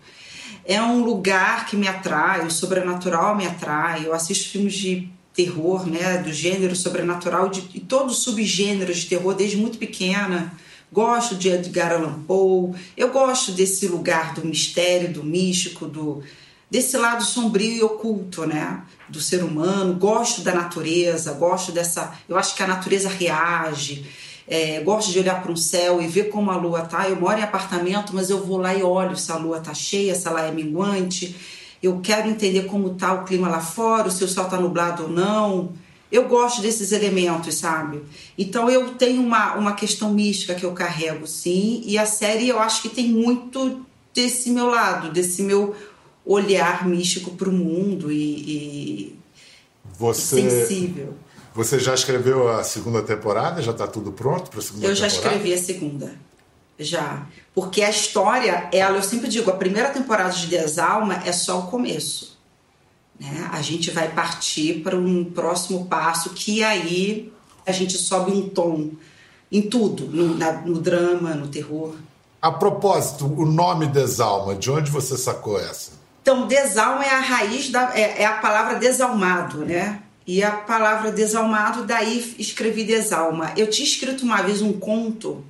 É 0.66 0.82
um 0.82 1.04
lugar 1.04 1.68
que 1.68 1.78
me 1.78 1.88
atrai, 1.88 2.44
o 2.44 2.50
sobrenatural 2.50 3.38
me 3.38 3.46
atrai, 3.46 4.08
eu 4.08 4.14
assisto 4.14 4.50
filmes 4.50 4.74
de 4.74 5.17
terror, 5.38 5.86
né, 5.86 6.18
do 6.18 6.34
gênero 6.34 6.76
sobrenatural, 6.76 7.48
de, 7.48 7.62
de 7.62 7.80
todos 7.82 8.18
os 8.18 8.24
subgêneros 8.24 8.98
de 8.98 9.06
terror 9.06 9.36
desde 9.36 9.56
muito 9.56 9.78
pequena. 9.78 10.52
Gosto 10.92 11.36
de 11.36 11.50
Edgar 11.50 11.92
Allan 11.92 12.24
Poe, 12.26 12.74
eu 12.96 13.12
gosto 13.12 13.52
desse 13.52 13.88
lugar 13.88 14.34
do 14.34 14.44
mistério, 14.44 15.14
do 15.14 15.24
místico, 15.24 15.86
do 15.86 16.24
desse 16.70 16.98
lado 16.98 17.24
sombrio 17.24 17.72
e 17.72 17.84
oculto, 17.84 18.46
né, 18.46 18.82
do 19.08 19.22
ser 19.22 19.44
humano. 19.44 19.94
Gosto 19.94 20.42
da 20.42 20.56
natureza, 20.56 21.32
gosto 21.34 21.72
dessa, 21.72 22.14
eu 22.28 22.36
acho 22.36 22.56
que 22.56 22.64
a 22.64 22.68
natureza 22.68 23.08
reage. 23.08 24.06
É, 24.50 24.80
gosto 24.80 25.12
de 25.12 25.20
olhar 25.20 25.42
para 25.44 25.52
um 25.52 25.58
céu 25.58 26.02
e 26.02 26.08
ver 26.08 26.30
como 26.30 26.50
a 26.50 26.56
lua 26.56 26.82
tá. 26.82 27.08
Eu 27.08 27.18
moro 27.18 27.38
em 27.38 27.44
apartamento, 27.44 28.16
mas 28.16 28.30
eu 28.30 28.44
vou 28.44 28.58
lá 28.58 28.74
e 28.74 28.82
olho 28.82 29.16
se 29.16 29.30
a 29.32 29.36
lua 29.36 29.60
tá 29.60 29.74
cheia, 29.74 30.16
se 30.16 30.26
ela 30.26 30.42
é 30.42 30.52
minguante 30.52 31.36
eu 31.82 32.00
quero 32.02 32.30
entender 32.30 32.64
como 32.64 32.94
está 32.94 33.14
o 33.14 33.24
clima 33.24 33.48
lá 33.48 33.60
fora, 33.60 34.10
se 34.10 34.24
o 34.24 34.28
sol 34.28 34.46
está 34.46 34.60
nublado 34.60 35.04
ou 35.04 35.10
não. 35.10 35.74
Eu 36.12 36.28
gosto 36.28 36.62
desses 36.62 36.92
elementos, 36.92 37.56
sabe? 37.56 38.02
Então 38.38 38.70
eu 38.70 38.96
tenho 38.96 39.22
uma, 39.22 39.56
uma 39.56 39.74
questão 39.74 40.14
mística 40.14 40.56
que 40.56 40.66
eu 40.66 40.72
carrego, 40.72 41.28
sim, 41.28 41.82
e 41.86 41.98
a 41.98 42.06
série 42.06 42.48
eu 42.48 42.60
acho 42.60 42.82
que 42.82 42.90
tem 42.90 43.10
muito 43.10 43.86
desse 44.14 44.50
meu 44.50 44.68
lado, 44.68 45.12
desse 45.12 45.44
meu 45.44 45.76
olhar 46.26 46.88
místico 46.88 47.32
para 47.32 47.50
o 47.50 47.54
mundo 47.54 48.12
e, 48.12 48.16
e 48.18 49.20
Você... 49.98 50.42
sensível. 50.42 51.14
Você 51.54 51.80
já 51.80 51.96
escreveu 51.96 52.48
a 52.50 52.64
segunda 52.64 53.02
temporada? 53.02 53.64
Já 53.64 53.72
está 53.72 53.88
tudo 53.88 54.12
pronto 54.12 54.52
para 54.52 54.60
a 54.60 54.62
segunda 54.62 54.86
eu 54.86 54.94
temporada? 54.94 55.06
Eu 55.06 55.10
já 55.10 55.32
escrevi 55.32 55.54
a 55.54 55.58
segunda. 55.58 56.27
Já. 56.80 57.26
Porque 57.54 57.82
a 57.82 57.90
história, 57.90 58.70
ela, 58.72 58.98
eu 58.98 59.04
sempre 59.04 59.28
digo, 59.28 59.50
a 59.50 59.56
primeira 59.56 59.90
temporada 59.90 60.32
de 60.32 60.48
Desalma 60.48 61.22
é 61.26 61.32
só 61.32 61.60
o 61.60 61.68
começo. 61.68 62.38
Né? 63.20 63.50
A 63.52 63.62
gente 63.62 63.90
vai 63.92 64.10
partir 64.10 64.82
para 64.84 64.96
um 64.96 65.26
próximo 65.26 65.86
passo 65.86 66.32
que 66.32 66.64
aí 66.64 67.34
a 67.66 67.72
gente 67.72 67.98
sobe 67.98 68.32
um 68.32 68.48
tom 68.48 68.92
em 69.52 69.62
tudo, 69.62 70.06
no, 70.06 70.36
na, 70.36 70.54
no 70.54 70.80
drama, 70.80 71.34
no 71.34 71.48
terror. 71.48 71.96
A 72.42 72.52
propósito, 72.52 73.26
o 73.26 73.46
nome 73.46 73.88
Desalma, 73.88 74.56
de 74.56 74.70
onde 74.70 74.92
você 74.92 75.18
sacou 75.18 75.60
essa? 75.60 75.92
Então, 76.22 76.46
desalma 76.46 77.06
é 77.06 77.10
a 77.10 77.22
raiz 77.22 77.70
da 77.70 77.98
é, 77.98 78.22
é, 78.22 78.26
a 78.26 78.34
palavra 78.34 78.76
desalmado, 78.76 79.66
né? 79.66 80.02
E 80.26 80.44
a 80.44 80.52
palavra 80.52 81.10
desalmado, 81.10 81.86
daí 81.86 82.36
escrevi 82.38 82.84
desalma. 82.84 83.54
Eu 83.56 83.70
tinha 83.70 83.88
escrito 83.88 84.26
uma 84.26 84.42
vez 84.42 84.62
um 84.62 84.74
conto 84.74 85.42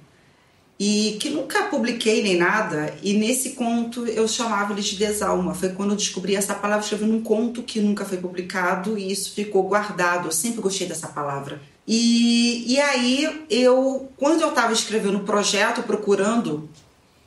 e 0.79 1.17
que 1.19 1.29
nunca 1.29 1.63
publiquei 1.63 2.22
nem 2.22 2.38
nada. 2.38 2.93
E 3.01 3.13
nesse 3.13 3.51
conto 3.51 4.05
eu 4.05 4.27
chamava 4.27 4.74
eles 4.74 4.86
de 4.86 4.96
desalma. 4.96 5.53
Foi 5.53 5.69
quando 5.69 5.91
eu 5.91 5.96
descobri 5.96 6.36
essa 6.36 6.53
palavra, 6.53 6.84
escrevi 6.84 7.05
num 7.05 7.22
conto 7.22 7.63
que 7.63 7.79
nunca 7.79 8.05
foi 8.05 8.17
publicado 8.17 8.98
e 8.98 9.12
isso 9.12 9.34
ficou 9.34 9.63
guardado. 9.63 10.27
Eu 10.27 10.31
sempre 10.31 10.62
gostei 10.62 10.88
dessa 10.88 11.07
palavra. 11.07 11.60
E, 11.88 12.74
e 12.74 12.79
aí 12.79 13.46
eu, 13.50 14.12
quando 14.17 14.41
eu 14.41 14.50
estava 14.50 14.74
escrevendo 14.74 15.17
o 15.17 15.24
projeto, 15.24 15.84
procurando 15.84 16.69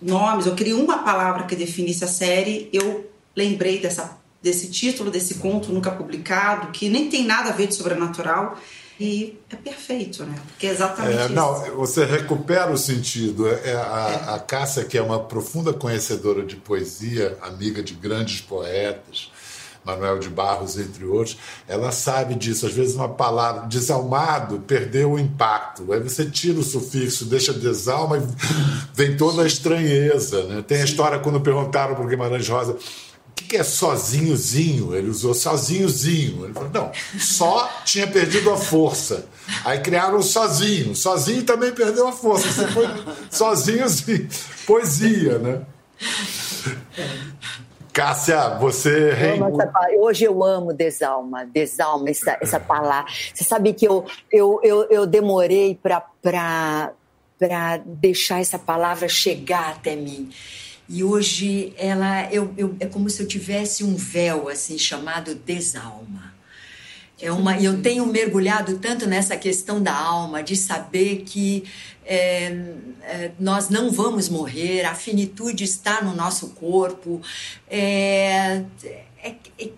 nomes, 0.00 0.46
eu 0.46 0.54
queria 0.54 0.76
uma 0.76 0.98
palavra 0.98 1.44
que 1.44 1.56
definisse 1.56 2.04
a 2.04 2.08
série, 2.08 2.68
eu 2.72 3.10
lembrei 3.34 3.80
dessa, 3.80 4.18
desse 4.42 4.70
título, 4.70 5.10
desse 5.10 5.34
conto 5.34 5.72
nunca 5.72 5.90
publicado, 5.90 6.68
que 6.68 6.88
nem 6.88 7.08
tem 7.08 7.24
nada 7.24 7.50
a 7.50 7.52
ver 7.52 7.66
de 7.66 7.74
sobrenatural 7.74 8.58
e 9.00 9.40
é 9.48 9.56
perfeito, 9.56 10.26
né? 10.26 10.34
Porque 10.48 10.66
é 10.66 10.70
exatamente 10.70 11.18
é, 11.18 11.24
isso. 11.24 11.32
Não, 11.32 11.54
você 11.76 12.04
recupera 12.04 12.70
o 12.70 12.76
sentido. 12.76 13.48
É, 13.48 13.70
é, 13.70 13.74
a, 13.74 14.26
é. 14.28 14.34
a 14.34 14.38
Cássia, 14.38 14.84
que 14.84 14.98
é 14.98 15.00
uma 15.00 15.18
profunda 15.18 15.72
conhecedora 15.72 16.44
de 16.44 16.56
poesia, 16.56 17.38
amiga 17.40 17.82
de 17.82 17.94
grandes 17.94 18.42
poetas, 18.42 19.32
Manuel 19.82 20.18
de 20.18 20.28
Barros, 20.28 20.78
entre 20.78 21.06
outros, 21.06 21.38
ela 21.66 21.90
sabe 21.90 22.34
disso. 22.34 22.66
Às 22.66 22.74
vezes 22.74 22.94
uma 22.94 23.08
palavra 23.08 23.66
desalmado 23.68 24.60
perdeu 24.66 25.12
o 25.12 25.18
impacto. 25.18 25.90
Aí 25.94 26.00
você 26.00 26.26
tira 26.26 26.58
o 26.58 26.62
sufixo, 26.62 27.24
deixa 27.24 27.54
desalma 27.54 28.18
e 28.18 28.22
vem 28.92 29.16
toda 29.16 29.44
a 29.44 29.46
estranheza. 29.46 30.44
Né? 30.44 30.60
Tem 30.60 30.82
a 30.82 30.84
história 30.84 31.18
quando 31.18 31.40
perguntaram 31.40 31.94
para 31.94 32.04
o 32.04 32.06
Guimarães 32.06 32.46
Rosa 32.46 32.76
que 33.50 33.56
é 33.56 33.64
sozinhozinho? 33.64 34.94
Ele 34.94 35.10
usou 35.10 35.34
sozinhozinho. 35.34 36.44
Ele 36.44 36.54
falou, 36.54 36.70
não, 36.72 36.92
só 37.18 37.68
tinha 37.84 38.06
perdido 38.06 38.48
a 38.52 38.56
força. 38.56 39.26
Aí 39.64 39.80
criaram 39.80 40.22
sozinho. 40.22 40.94
Sozinho 40.94 41.42
também 41.42 41.72
perdeu 41.72 42.06
a 42.06 42.12
força. 42.12 42.46
Você 42.46 42.68
foi 42.68 42.86
sozinhozinho. 43.28 44.28
Poesia, 44.64 45.38
né? 45.40 45.62
Cássia, 47.92 48.50
você. 48.50 49.16
Eu 49.90 50.04
Hoje 50.04 50.24
eu 50.24 50.44
amo 50.44 50.72
desalma, 50.72 51.44
desalma, 51.44 52.08
essa, 52.08 52.38
essa 52.40 52.60
palavra. 52.60 53.10
Você 53.34 53.42
sabe 53.42 53.72
que 53.72 53.84
eu, 53.84 54.06
eu, 54.30 54.60
eu, 54.62 54.86
eu 54.88 55.06
demorei 55.08 55.76
para 55.76 56.92
deixar 57.84 58.40
essa 58.40 58.60
palavra 58.60 59.08
chegar 59.08 59.70
até 59.70 59.96
mim. 59.96 60.30
E 60.92 61.04
hoje 61.04 61.72
ela, 61.76 62.28
eu, 62.32 62.52
eu, 62.58 62.74
é 62.80 62.86
como 62.86 63.08
se 63.08 63.22
eu 63.22 63.28
tivesse 63.28 63.84
um 63.84 63.94
véu 63.94 64.48
assim 64.48 64.76
chamado 64.76 65.36
desalma. 65.36 66.34
É 67.20 67.30
uma, 67.30 67.56
eu 67.60 67.80
tenho 67.80 68.04
mergulhado 68.06 68.76
tanto 68.78 69.06
nessa 69.06 69.36
questão 69.36 69.80
da 69.80 69.94
alma, 69.94 70.42
de 70.42 70.56
saber 70.56 71.22
que 71.24 71.62
é, 72.04 72.46
é, 73.02 73.30
nós 73.38 73.68
não 73.68 73.92
vamos 73.92 74.28
morrer, 74.28 74.84
a 74.84 74.96
finitude 74.96 75.62
está 75.62 76.02
no 76.02 76.12
nosso 76.12 76.48
corpo. 76.50 77.22
É, 77.68 78.64
é, 79.22 79.34
é 79.58 79.68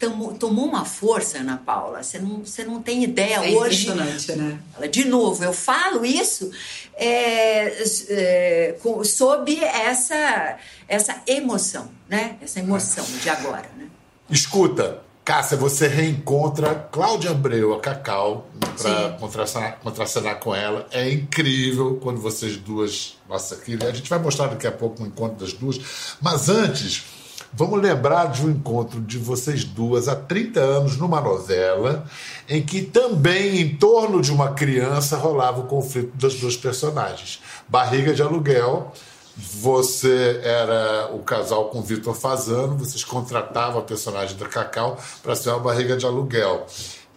tomou, 0.00 0.32
tomou 0.34 0.64
uma 0.64 0.84
força, 0.84 1.38
Ana 1.38 1.62
Paula. 1.64 2.02
Você 2.02 2.18
não, 2.18 2.44
você 2.44 2.64
não 2.64 2.82
tem 2.82 3.04
ideia 3.04 3.36
é 3.36 3.56
hoje. 3.56 3.88
Impressionante, 3.88 4.32
né? 4.32 4.58
De 4.88 5.04
novo, 5.04 5.44
eu 5.44 5.52
falo 5.52 6.04
isso 6.04 6.50
é, 6.94 7.82
é, 8.08 8.76
sob 9.04 9.62
essa, 9.62 10.58
essa 10.88 11.22
emoção, 11.26 11.88
né? 12.08 12.36
Essa 12.42 12.58
emoção 12.60 13.04
de 13.22 13.28
agora, 13.28 13.70
né? 13.76 13.86
Escuta, 14.28 15.02
Cássia, 15.22 15.56
você 15.56 15.86
reencontra 15.86 16.74
Cláudia 16.90 17.32
Abreu, 17.32 17.74
a 17.74 17.80
Cacau, 17.80 18.48
para 18.80 19.10
contracenar, 19.10 19.78
contracenar 19.80 20.38
com 20.40 20.54
ela. 20.54 20.86
É 20.90 21.10
incrível 21.10 21.98
quando 22.02 22.20
vocês 22.20 22.56
duas. 22.56 23.18
Nossa, 23.28 23.56
aqui, 23.56 23.78
a 23.80 23.92
gente 23.92 24.08
vai 24.08 24.18
mostrar 24.18 24.46
daqui 24.46 24.66
a 24.66 24.72
pouco 24.72 25.02
o 25.02 25.04
um 25.04 25.08
encontro 25.08 25.38
das 25.38 25.52
duas. 25.52 26.16
Mas 26.20 26.48
antes, 26.48 27.04
Vamos 27.52 27.82
lembrar 27.82 28.26
de 28.26 28.46
um 28.46 28.50
encontro 28.50 29.00
de 29.00 29.18
vocês 29.18 29.64
duas 29.64 30.08
há 30.08 30.14
30 30.14 30.60
anos 30.60 30.96
numa 30.96 31.20
novela, 31.20 32.04
em 32.48 32.62
que 32.62 32.82
também 32.82 33.60
em 33.60 33.76
torno 33.76 34.22
de 34.22 34.32
uma 34.32 34.52
criança 34.52 35.16
rolava 35.16 35.60
o 35.60 35.66
conflito 35.66 36.16
das 36.16 36.34
duas 36.34 36.56
personagens. 36.56 37.42
Barriga 37.68 38.14
de 38.14 38.22
Aluguel, 38.22 38.92
você 39.36 40.40
era 40.44 41.10
o 41.12 41.20
casal 41.20 41.70
com 41.70 41.82
Vitor 41.82 42.14
Fazano, 42.14 42.76
vocês 42.76 43.02
contratavam 43.02 43.80
a 43.80 43.84
personagem 43.84 44.36
da 44.36 44.46
Cacau 44.46 44.98
para 45.22 45.34
ser 45.34 45.50
uma 45.50 45.60
barriga 45.60 45.96
de 45.96 46.06
aluguel. 46.06 46.66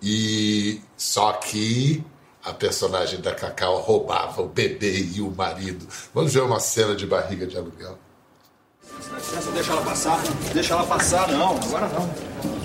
E 0.02 0.82
só 0.98 1.34
que 1.34 2.04
a 2.44 2.54
personagem 2.54 3.22
da 3.22 3.34
Cacau 3.34 3.80
roubava 3.82 4.42
o 4.42 4.48
bebê 4.48 5.10
e 5.14 5.22
o 5.22 5.32
marido. 5.32 5.88
Vamos 6.14 6.34
ver 6.34 6.42
uma 6.42 6.60
cena 6.60 6.96
de 6.96 7.06
barriga 7.06 7.46
de 7.46 7.58
aluguel. 7.58 7.98
Deixa 9.54 9.72
ela 9.72 9.82
passar. 9.82 10.20
Deixa 10.54 10.74
ela 10.74 10.84
passar, 10.86 11.28
não. 11.30 11.58
Agora 11.58 11.88
não. 11.90 12.63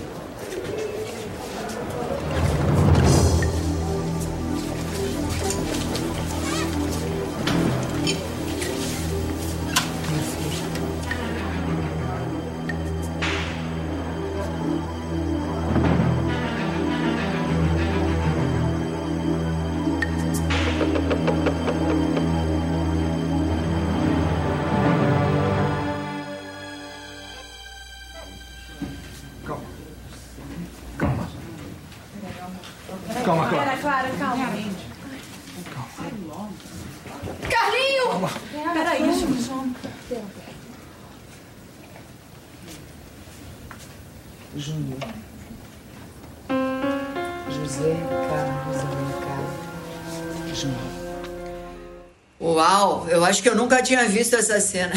Acho 53.28 53.42
que 53.42 53.48
eu 53.48 53.54
nunca 53.54 53.82
tinha 53.82 54.08
visto 54.08 54.34
essa 54.34 54.60
cena. 54.60 54.92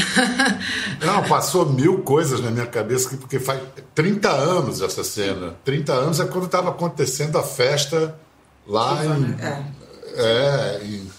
Não, 1.05 1.23
passou 1.23 1.65
mil 1.65 1.99
coisas 1.99 2.39
na 2.41 2.49
minha 2.49 2.65
cabeça, 2.65 3.09
porque 3.17 3.39
faz 3.39 3.61
30 3.93 4.29
anos 4.29 4.81
essa 4.81 5.03
cena. 5.03 5.55
30 5.63 5.93
anos 5.93 6.19
é 6.19 6.25
quando 6.25 6.45
estava 6.45 6.69
acontecendo 6.69 7.37
a 7.37 7.43
festa 7.43 8.15
lá 8.67 9.05
em. 9.05 9.35
É, 9.43 9.63
é 10.15 10.81
em, 10.83 11.10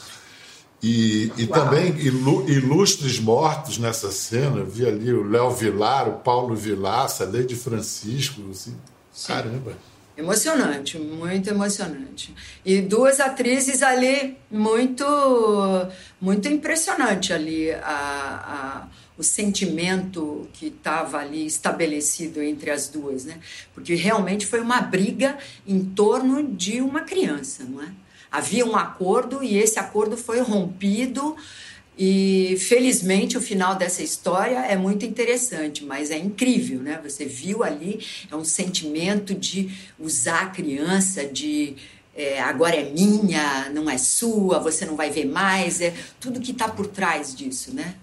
e, 0.82 1.30
e 1.36 1.46
também 1.46 1.94
ilustres 1.96 3.20
mortos 3.20 3.78
nessa 3.78 4.10
cena. 4.10 4.58
Eu 4.58 4.66
vi 4.66 4.84
ali 4.84 5.12
o 5.12 5.22
Léo 5.22 5.50
Vilar, 5.52 6.08
o 6.08 6.18
Paulo 6.18 6.56
Vilaça, 6.56 7.24
a 7.24 7.26
Lady 7.26 7.54
Francisco. 7.54 8.42
Assim, 8.50 8.76
caramba. 9.26 9.72
Emocionante, 10.16 10.98
muito 10.98 11.48
emocionante. 11.48 12.34
E 12.64 12.80
duas 12.80 13.20
atrizes 13.20 13.82
ali 13.82 14.36
muito 14.50 15.04
muito 16.20 16.48
impressionante 16.48 17.32
ali 17.32 17.70
a, 17.70 17.78
a 17.84 18.88
o 19.16 19.22
sentimento 19.22 20.48
que 20.54 20.66
estava 20.66 21.18
ali 21.18 21.46
estabelecido 21.46 22.42
entre 22.42 22.70
as 22.70 22.88
duas, 22.88 23.24
né? 23.24 23.38
Porque 23.74 23.94
realmente 23.94 24.46
foi 24.46 24.60
uma 24.60 24.80
briga 24.80 25.38
em 25.66 25.84
torno 25.84 26.48
de 26.48 26.80
uma 26.80 27.02
criança, 27.02 27.62
não 27.64 27.82
é? 27.82 27.88
Havia 28.32 28.64
um 28.64 28.74
acordo 28.74 29.42
e 29.42 29.58
esse 29.58 29.78
acordo 29.78 30.16
foi 30.16 30.40
rompido 30.40 31.36
e 31.98 32.56
felizmente 32.58 33.36
o 33.36 33.40
final 33.40 33.74
dessa 33.74 34.02
história 34.02 34.58
é 34.60 34.76
muito 34.76 35.04
interessante, 35.04 35.84
mas 35.84 36.10
é 36.10 36.16
incrível, 36.16 36.80
né? 36.80 36.98
Você 37.04 37.26
viu 37.26 37.62
ali, 37.62 38.00
é 38.30 38.34
um 38.34 38.44
sentimento 38.44 39.34
de 39.34 39.70
usar 39.98 40.44
a 40.44 40.46
criança, 40.46 41.26
de 41.26 41.76
é, 42.14 42.40
agora 42.40 42.76
é 42.76 42.90
minha, 42.90 43.70
não 43.70 43.88
é 43.88 43.98
sua, 43.98 44.58
você 44.58 44.84
não 44.84 44.96
vai 44.96 45.10
ver 45.10 45.26
mais, 45.26 45.80
é 45.80 45.94
tudo 46.18 46.40
que 46.40 46.52
está 46.52 46.68
por 46.68 46.86
trás 46.86 47.34
disso, 47.34 47.74
né? 47.74 47.94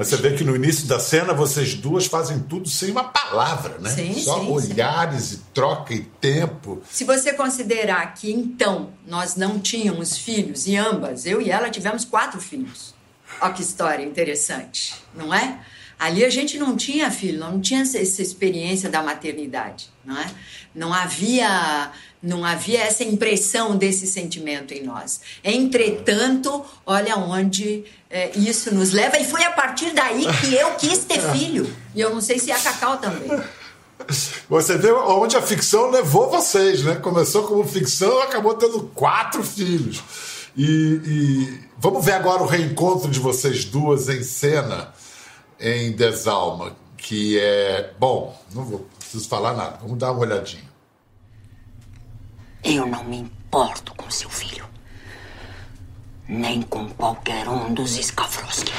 Mas 0.00 0.08
você 0.08 0.16
vê 0.16 0.32
que 0.32 0.42
no 0.42 0.56
início 0.56 0.86
da 0.86 0.98
cena 0.98 1.34
vocês 1.34 1.74
duas 1.74 2.06
fazem 2.06 2.38
tudo 2.38 2.70
sem 2.70 2.90
uma 2.90 3.04
palavra, 3.04 3.76
né? 3.78 3.90
Sim, 3.90 4.14
Só 4.14 4.40
sim, 4.40 4.50
olhares 4.50 5.24
sim. 5.24 5.34
e 5.34 5.38
troca 5.52 5.92
e 5.92 6.00
tempo. 6.00 6.80
Se 6.90 7.04
você 7.04 7.34
considerar 7.34 8.14
que 8.14 8.32
então 8.32 8.94
nós 9.06 9.36
não 9.36 9.60
tínhamos 9.60 10.16
filhos 10.16 10.66
e 10.66 10.74
ambas, 10.74 11.26
eu 11.26 11.38
e 11.42 11.50
ela 11.50 11.68
tivemos 11.68 12.06
quatro 12.06 12.40
filhos. 12.40 12.94
Olha 13.42 13.52
que 13.52 13.60
história 13.60 14.02
interessante, 14.02 14.94
não 15.14 15.34
é? 15.34 15.60
Ali 16.00 16.24
a 16.24 16.30
gente 16.30 16.56
não 16.56 16.78
tinha 16.78 17.10
filho, 17.10 17.38
não 17.38 17.60
tinha 17.60 17.82
essa 17.82 18.22
experiência 18.22 18.88
da 18.88 19.02
maternidade, 19.02 19.90
não 20.02 20.18
é? 20.18 20.30
Não 20.74 20.94
havia, 20.94 21.92
não 22.22 22.42
havia 22.42 22.80
essa 22.80 23.04
impressão 23.04 23.76
desse 23.76 24.06
sentimento 24.06 24.72
em 24.72 24.82
nós. 24.82 25.20
Entretanto, 25.44 26.64
olha 26.86 27.16
onde 27.18 27.84
é, 28.08 28.30
isso 28.34 28.74
nos 28.74 28.92
leva 28.92 29.18
e 29.18 29.26
foi 29.26 29.44
a 29.44 29.50
partir 29.50 29.92
daí 29.92 30.24
que 30.40 30.54
eu 30.54 30.74
quis 30.76 31.00
ter 31.00 31.20
filho. 31.32 31.70
E 31.94 32.00
eu 32.00 32.14
não 32.14 32.22
sei 32.22 32.38
se 32.38 32.50
a 32.50 32.58
Cacau 32.58 32.96
também. 32.96 33.28
Você 34.48 34.78
vê 34.78 34.90
onde 34.90 35.36
a 35.36 35.42
ficção 35.42 35.90
levou 35.90 36.30
vocês, 36.30 36.82
né? 36.82 36.94
Começou 36.94 37.46
como 37.46 37.62
ficção, 37.62 38.22
acabou 38.22 38.54
tendo 38.54 38.84
quatro 38.94 39.44
filhos. 39.44 40.02
E, 40.56 40.64
e, 40.64 41.60
vamos 41.78 42.02
ver 42.02 42.12
agora 42.12 42.42
o 42.42 42.46
reencontro 42.46 43.10
de 43.10 43.20
vocês 43.20 43.66
duas 43.66 44.08
em 44.08 44.22
cena 44.22 44.94
em 45.60 45.92
Desalma, 45.92 46.74
que 46.96 47.38
é. 47.38 47.92
Bom, 47.98 48.36
não 48.52 48.64
vou 48.64 48.86
preciso 48.98 49.28
falar 49.28 49.54
nada, 49.54 49.78
vamos 49.82 49.98
dar 49.98 50.12
uma 50.12 50.20
olhadinha. 50.20 50.70
Eu 52.64 52.86
não 52.86 53.04
me 53.04 53.18
importo 53.18 53.94
com 53.94 54.10
seu 54.10 54.30
filho. 54.30 54.68
Nem 56.28 56.62
com 56.62 56.88
qualquer 56.90 57.48
um 57.48 57.74
dos 57.74 57.96
Skafroski. 57.98 58.72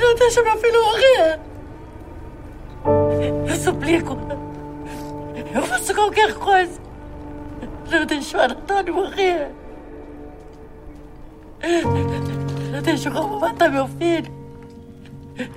Não 0.00 0.14
deixa 0.14 0.42
meu 0.42 0.58
filho 0.58 0.84
morrer. 0.84 1.40
Eu 3.48 3.56
suplico. 3.56 4.16
Eu 5.54 5.62
faço 5.66 5.94
qualquer 5.94 6.34
coisa. 6.34 6.80
Não 7.90 8.06
deixe 8.06 8.36
o 8.36 8.40
Anatólio 8.40 8.94
morrer. 8.94 9.59
Não 12.72 12.82
deixe 12.82 13.08
o 13.08 13.12
Romo 13.12 13.40
matar 13.40 13.70
meu 13.70 13.86
filho. 13.88 14.30
Eu 15.36 15.48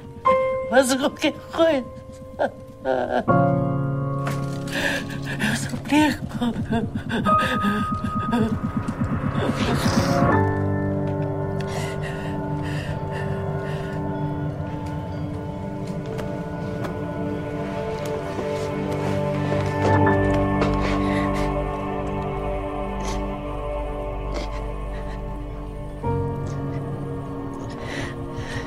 faço 0.69 0.97
qualquer 0.97 1.33
coisa. 1.51 1.85
Eu 5.39 5.55
suplico. 5.55 6.23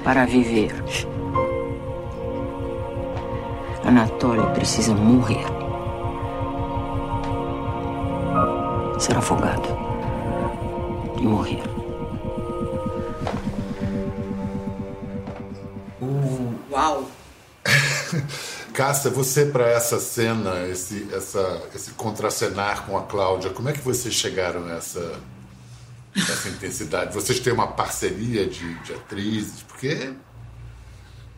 Para 0.06 0.24
viver. 0.24 0.72
Anatoly 3.84 4.54
precisa 4.54 4.94
morrer. 4.94 5.44
Ser 9.00 9.16
afogado 9.16 9.68
e 11.18 11.22
morrer. 11.22 11.60
Uau! 16.70 17.10
Cássia, 18.72 19.10
você 19.10 19.46
para 19.46 19.68
essa 19.68 19.98
cena, 19.98 20.68
esse, 20.68 21.08
essa, 21.12 21.62
esse 21.74 21.90
contracenar 21.92 22.86
com 22.86 22.96
a 22.96 23.02
Cláudia, 23.02 23.50
como 23.50 23.70
é 23.70 23.72
que 23.72 23.80
vocês 23.80 24.14
chegaram 24.14 24.66
a 24.66 24.76
essa 26.16 26.48
intensidade? 26.48 27.14
Vocês 27.14 27.40
têm 27.40 27.52
uma 27.52 27.68
parceria 27.68 28.46
de, 28.46 28.74
de 28.82 28.94
atrizes? 28.94 29.62
Porque 29.62 30.12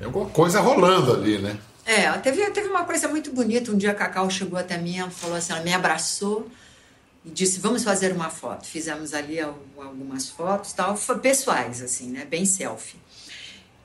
é 0.01 0.05
alguma 0.05 0.29
coisa 0.31 0.61
rolando 0.61 1.13
ali, 1.13 1.39
né? 1.39 1.59
É, 1.85 2.11
teve, 2.19 2.49
teve 2.51 2.69
uma 2.69 2.85
coisa 2.85 3.09
muito 3.09 3.33
bonita. 3.33 3.71
Um 3.73 3.77
dia 3.77 3.93
a 3.93 3.95
Cacau 3.95 4.29
chegou 4.31 4.59
até 4.59 4.77
mim 4.77 4.99
e 4.99 5.11
falou 5.11 5.37
assim: 5.37 5.53
ela 5.53 5.63
me 5.63 5.73
abraçou 5.73 6.49
e 7.25 7.31
disse: 7.31 7.61
Vamos 7.61 7.83
fazer 7.83 8.13
uma 8.13 8.31
foto. 8.31 8.67
Fizemos 8.67 9.15
ali 9.15 9.41
algumas 9.41 10.29
fotos, 10.29 10.73
tal, 10.73 10.97
pessoais, 11.21 11.83
assim, 11.83 12.11
né? 12.11 12.25
Bem 12.25 12.45
selfie. 12.45 12.99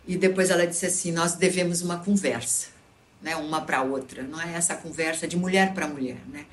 E 0.06 0.18
depois 0.18 0.50
ela 0.50 0.68
disse 0.68 0.86
assim: 0.86 1.12
Nós 1.12 1.36
devemos 1.36 1.82
uma 1.82 1.98
conversa, 1.98 2.68
né? 3.22 3.36
Uma 3.38 3.62
para 3.62 3.82
outra. 3.82 4.22
Não 4.22 4.40
é 4.42 4.54
essa 4.54 4.76
conversa 4.76 5.26
de 5.26 5.38
mulher 5.38 5.74
para 5.74 5.88
mulher, 5.88 6.18
né? 6.28 6.46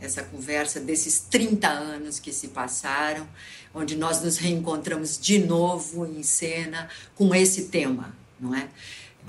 Essa 0.00 0.22
conversa 0.22 0.78
desses 0.78 1.18
30 1.18 1.68
anos 1.68 2.20
que 2.20 2.32
se 2.32 2.48
passaram 2.48 3.26
onde 3.74 3.96
nós 3.96 4.22
nos 4.22 4.38
reencontramos 4.38 5.18
de 5.18 5.38
novo 5.38 6.06
em 6.06 6.22
cena 6.22 6.88
com 7.14 7.34
esse 7.34 7.64
tema, 7.64 8.14
não 8.40 8.54
é? 8.54 8.68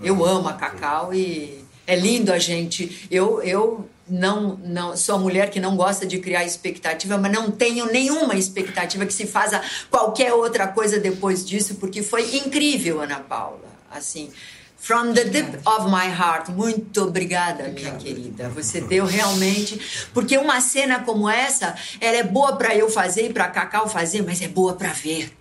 Eu 0.01 0.23
amo 0.23 0.47
a 0.47 0.53
Cacau 0.53 1.13
e 1.13 1.63
é 1.85 1.95
lindo 1.95 2.31
a 2.31 2.39
gente. 2.39 3.07
Eu, 3.11 3.41
eu 3.41 3.89
não, 4.07 4.55
não 4.57 4.95
sou 4.95 5.15
a 5.15 5.19
mulher 5.19 5.49
que 5.49 5.59
não 5.59 5.75
gosta 5.75 6.05
de 6.05 6.19
criar 6.19 6.45
expectativa, 6.45 7.17
mas 7.17 7.31
não 7.31 7.51
tenho 7.51 7.85
nenhuma 7.87 8.35
expectativa 8.35 9.05
que 9.05 9.13
se 9.13 9.25
faça 9.25 9.61
qualquer 9.89 10.33
outra 10.33 10.67
coisa 10.67 10.99
depois 10.99 11.45
disso, 11.45 11.75
porque 11.75 12.01
foi 12.01 12.37
incrível, 12.37 13.01
Ana 13.01 13.19
Paula. 13.19 13.69
Assim, 13.91 14.31
From 14.79 15.13
the 15.13 15.25
deep 15.25 15.59
of 15.65 15.89
my 15.89 16.07
heart. 16.07 16.49
Muito 16.49 17.03
obrigada, 17.03 17.67
minha 17.67 17.91
querida. 17.95 18.49
Você 18.49 18.81
deu 18.81 19.05
realmente. 19.05 20.07
Porque 20.13 20.37
uma 20.37 20.61
cena 20.61 21.03
como 21.03 21.29
essa, 21.29 21.75
ela 21.99 22.17
é 22.17 22.23
boa 22.23 22.55
para 22.55 22.75
eu 22.75 22.89
fazer 22.89 23.29
e 23.29 23.33
para 23.33 23.47
Cacau 23.49 23.89
fazer, 23.89 24.23
mas 24.23 24.41
é 24.41 24.47
boa 24.47 24.73
para 24.73 24.91
ver. 24.93 25.31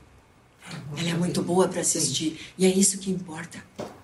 Ela 0.99 1.11
é 1.11 1.15
muito 1.15 1.41
boa 1.43 1.69
para 1.69 1.81
assistir. 1.81 2.39
E 2.59 2.67
é 2.67 2.69
isso 2.69 2.99
que 2.99 3.11
importa. 3.11 3.63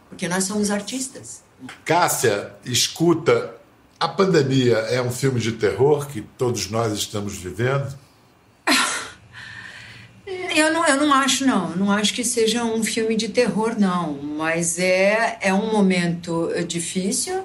Porque 0.08 0.28
nós 0.28 0.44
somos 0.44 0.70
artistas. 0.70 1.42
Cássia, 1.84 2.52
escuta. 2.64 3.54
A 3.98 4.08
pandemia 4.08 4.76
é 4.76 5.02
um 5.02 5.10
filme 5.10 5.40
de 5.40 5.52
terror 5.52 6.06
que 6.06 6.20
todos 6.20 6.70
nós 6.70 6.92
estamos 6.92 7.34
vivendo? 7.34 7.98
Eu 10.26 10.72
não, 10.72 10.86
eu 10.86 10.96
não 10.96 11.12
acho, 11.12 11.46
não. 11.46 11.70
Não 11.76 11.90
acho 11.90 12.14
que 12.14 12.24
seja 12.24 12.64
um 12.64 12.82
filme 12.82 13.16
de 13.16 13.28
terror, 13.28 13.78
não. 13.78 14.14
Mas 14.14 14.78
é, 14.78 15.38
é 15.40 15.52
um 15.52 15.70
momento 15.70 16.50
difícil. 16.66 17.44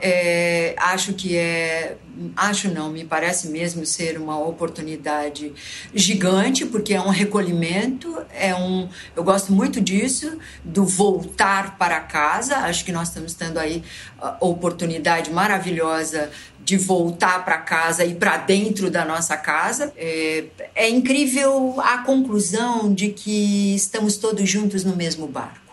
É, 0.00 0.74
acho 0.78 1.14
que 1.14 1.36
é. 1.36 1.96
Acho 2.34 2.72
não, 2.72 2.90
me 2.90 3.04
parece 3.04 3.48
mesmo 3.48 3.84
ser 3.84 4.18
uma 4.18 4.38
oportunidade 4.38 5.52
gigante, 5.94 6.64
porque 6.64 6.94
é 6.94 7.00
um 7.00 7.10
recolhimento, 7.10 8.22
é 8.34 8.54
um. 8.54 8.88
Eu 9.14 9.22
gosto 9.22 9.52
muito 9.52 9.80
disso, 9.80 10.38
do 10.64 10.84
voltar 10.84 11.78
para 11.78 12.00
casa. 12.00 12.56
Acho 12.58 12.84
que 12.84 12.92
nós 12.92 13.08
estamos 13.08 13.34
tendo 13.34 13.58
aí 13.58 13.82
a 14.18 14.36
oportunidade 14.40 15.30
maravilhosa 15.30 16.30
de 16.66 16.76
voltar 16.76 17.44
para 17.44 17.58
casa 17.58 18.04
e 18.04 18.16
para 18.16 18.38
dentro 18.38 18.90
da 18.90 19.04
nossa 19.04 19.36
casa. 19.36 19.92
É, 19.96 20.46
é 20.74 20.90
incrível 20.90 21.80
a 21.80 21.98
conclusão 21.98 22.92
de 22.92 23.10
que 23.10 23.76
estamos 23.76 24.16
todos 24.16 24.50
juntos 24.50 24.82
no 24.82 24.96
mesmo 24.96 25.28
barco 25.28 25.64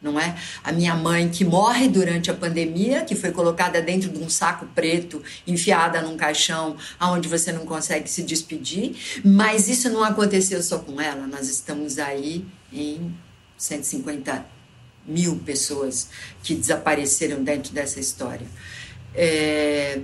não 0.00 0.20
é? 0.20 0.36
A 0.62 0.70
minha 0.70 0.94
mãe 0.94 1.28
que 1.28 1.44
morre 1.44 1.88
durante 1.88 2.30
a 2.30 2.34
pandemia, 2.34 3.04
que 3.04 3.16
foi 3.16 3.32
colocada 3.32 3.82
dentro 3.82 4.08
de 4.08 4.18
um 4.22 4.30
saco 4.30 4.64
preto, 4.72 5.20
enfiada 5.44 6.00
num 6.00 6.16
caixão, 6.16 6.76
aonde 7.00 7.26
você 7.26 7.50
não 7.50 7.66
consegue 7.66 8.08
se 8.08 8.22
despedir, 8.22 8.94
mas 9.24 9.68
isso 9.68 9.90
não 9.90 10.04
aconteceu 10.04 10.62
só 10.62 10.78
com 10.78 11.00
ela, 11.00 11.26
nós 11.26 11.48
estamos 11.48 11.98
aí 11.98 12.44
em 12.72 13.12
150 13.56 14.46
mil 15.04 15.34
pessoas 15.44 16.10
que 16.44 16.54
desapareceram 16.54 17.42
dentro 17.42 17.72
dessa 17.72 17.98
história. 17.98 18.46
É, 19.20 20.00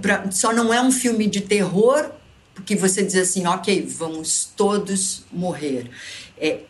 pra, 0.00 0.30
só 0.30 0.52
não 0.52 0.72
é 0.72 0.80
um 0.80 0.90
filme 0.90 1.26
de 1.26 1.40
terror 1.40 2.10
porque 2.54 2.76
você 2.76 3.02
diz 3.02 3.16
assim, 3.16 3.46
ok, 3.46 3.86
vamos 3.86 4.52
todos 4.56 5.24
morrer. 5.32 5.90
É, 6.38 6.60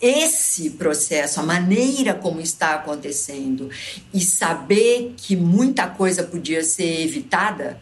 esse 0.00 0.70
processo, 0.70 1.40
a 1.40 1.42
maneira 1.42 2.14
como 2.14 2.40
está 2.40 2.74
acontecendo 2.74 3.70
e 4.12 4.20
saber 4.20 5.14
que 5.16 5.36
muita 5.36 5.86
coisa 5.86 6.24
podia 6.24 6.64
ser 6.64 7.02
evitada 7.02 7.80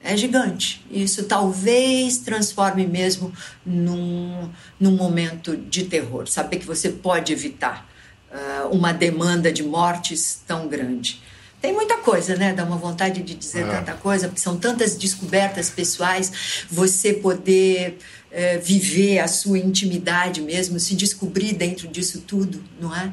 é 0.00 0.16
gigante. 0.16 0.84
Isso 0.90 1.24
talvez 1.24 2.18
transforme 2.18 2.86
mesmo 2.86 3.32
num, 3.64 4.50
num 4.78 4.92
momento 4.94 5.56
de 5.56 5.84
terror. 5.84 6.28
Saber 6.28 6.58
que 6.58 6.66
você 6.66 6.90
pode 6.90 7.32
evitar 7.32 7.88
uh, 8.30 8.68
uma 8.68 8.92
demanda 8.92 9.50
de 9.50 9.62
mortes 9.62 10.42
tão 10.46 10.68
grande. 10.68 11.22
Tem 11.64 11.72
muita 11.72 11.96
coisa, 11.96 12.36
né? 12.36 12.52
Dá 12.52 12.62
uma 12.62 12.76
vontade 12.76 13.22
de 13.22 13.34
dizer 13.34 13.64
é. 13.64 13.76
tanta 13.78 13.94
coisa, 13.94 14.28
porque 14.28 14.38
são 14.38 14.58
tantas 14.58 14.96
descobertas 14.96 15.70
pessoais, 15.70 16.66
você 16.70 17.14
poder 17.14 17.96
é, 18.30 18.58
viver 18.58 19.18
a 19.20 19.26
sua 19.26 19.58
intimidade 19.58 20.42
mesmo, 20.42 20.78
se 20.78 20.94
descobrir 20.94 21.54
dentro 21.54 21.88
disso 21.88 22.22
tudo, 22.26 22.62
não 22.78 22.94
é? 22.94 23.10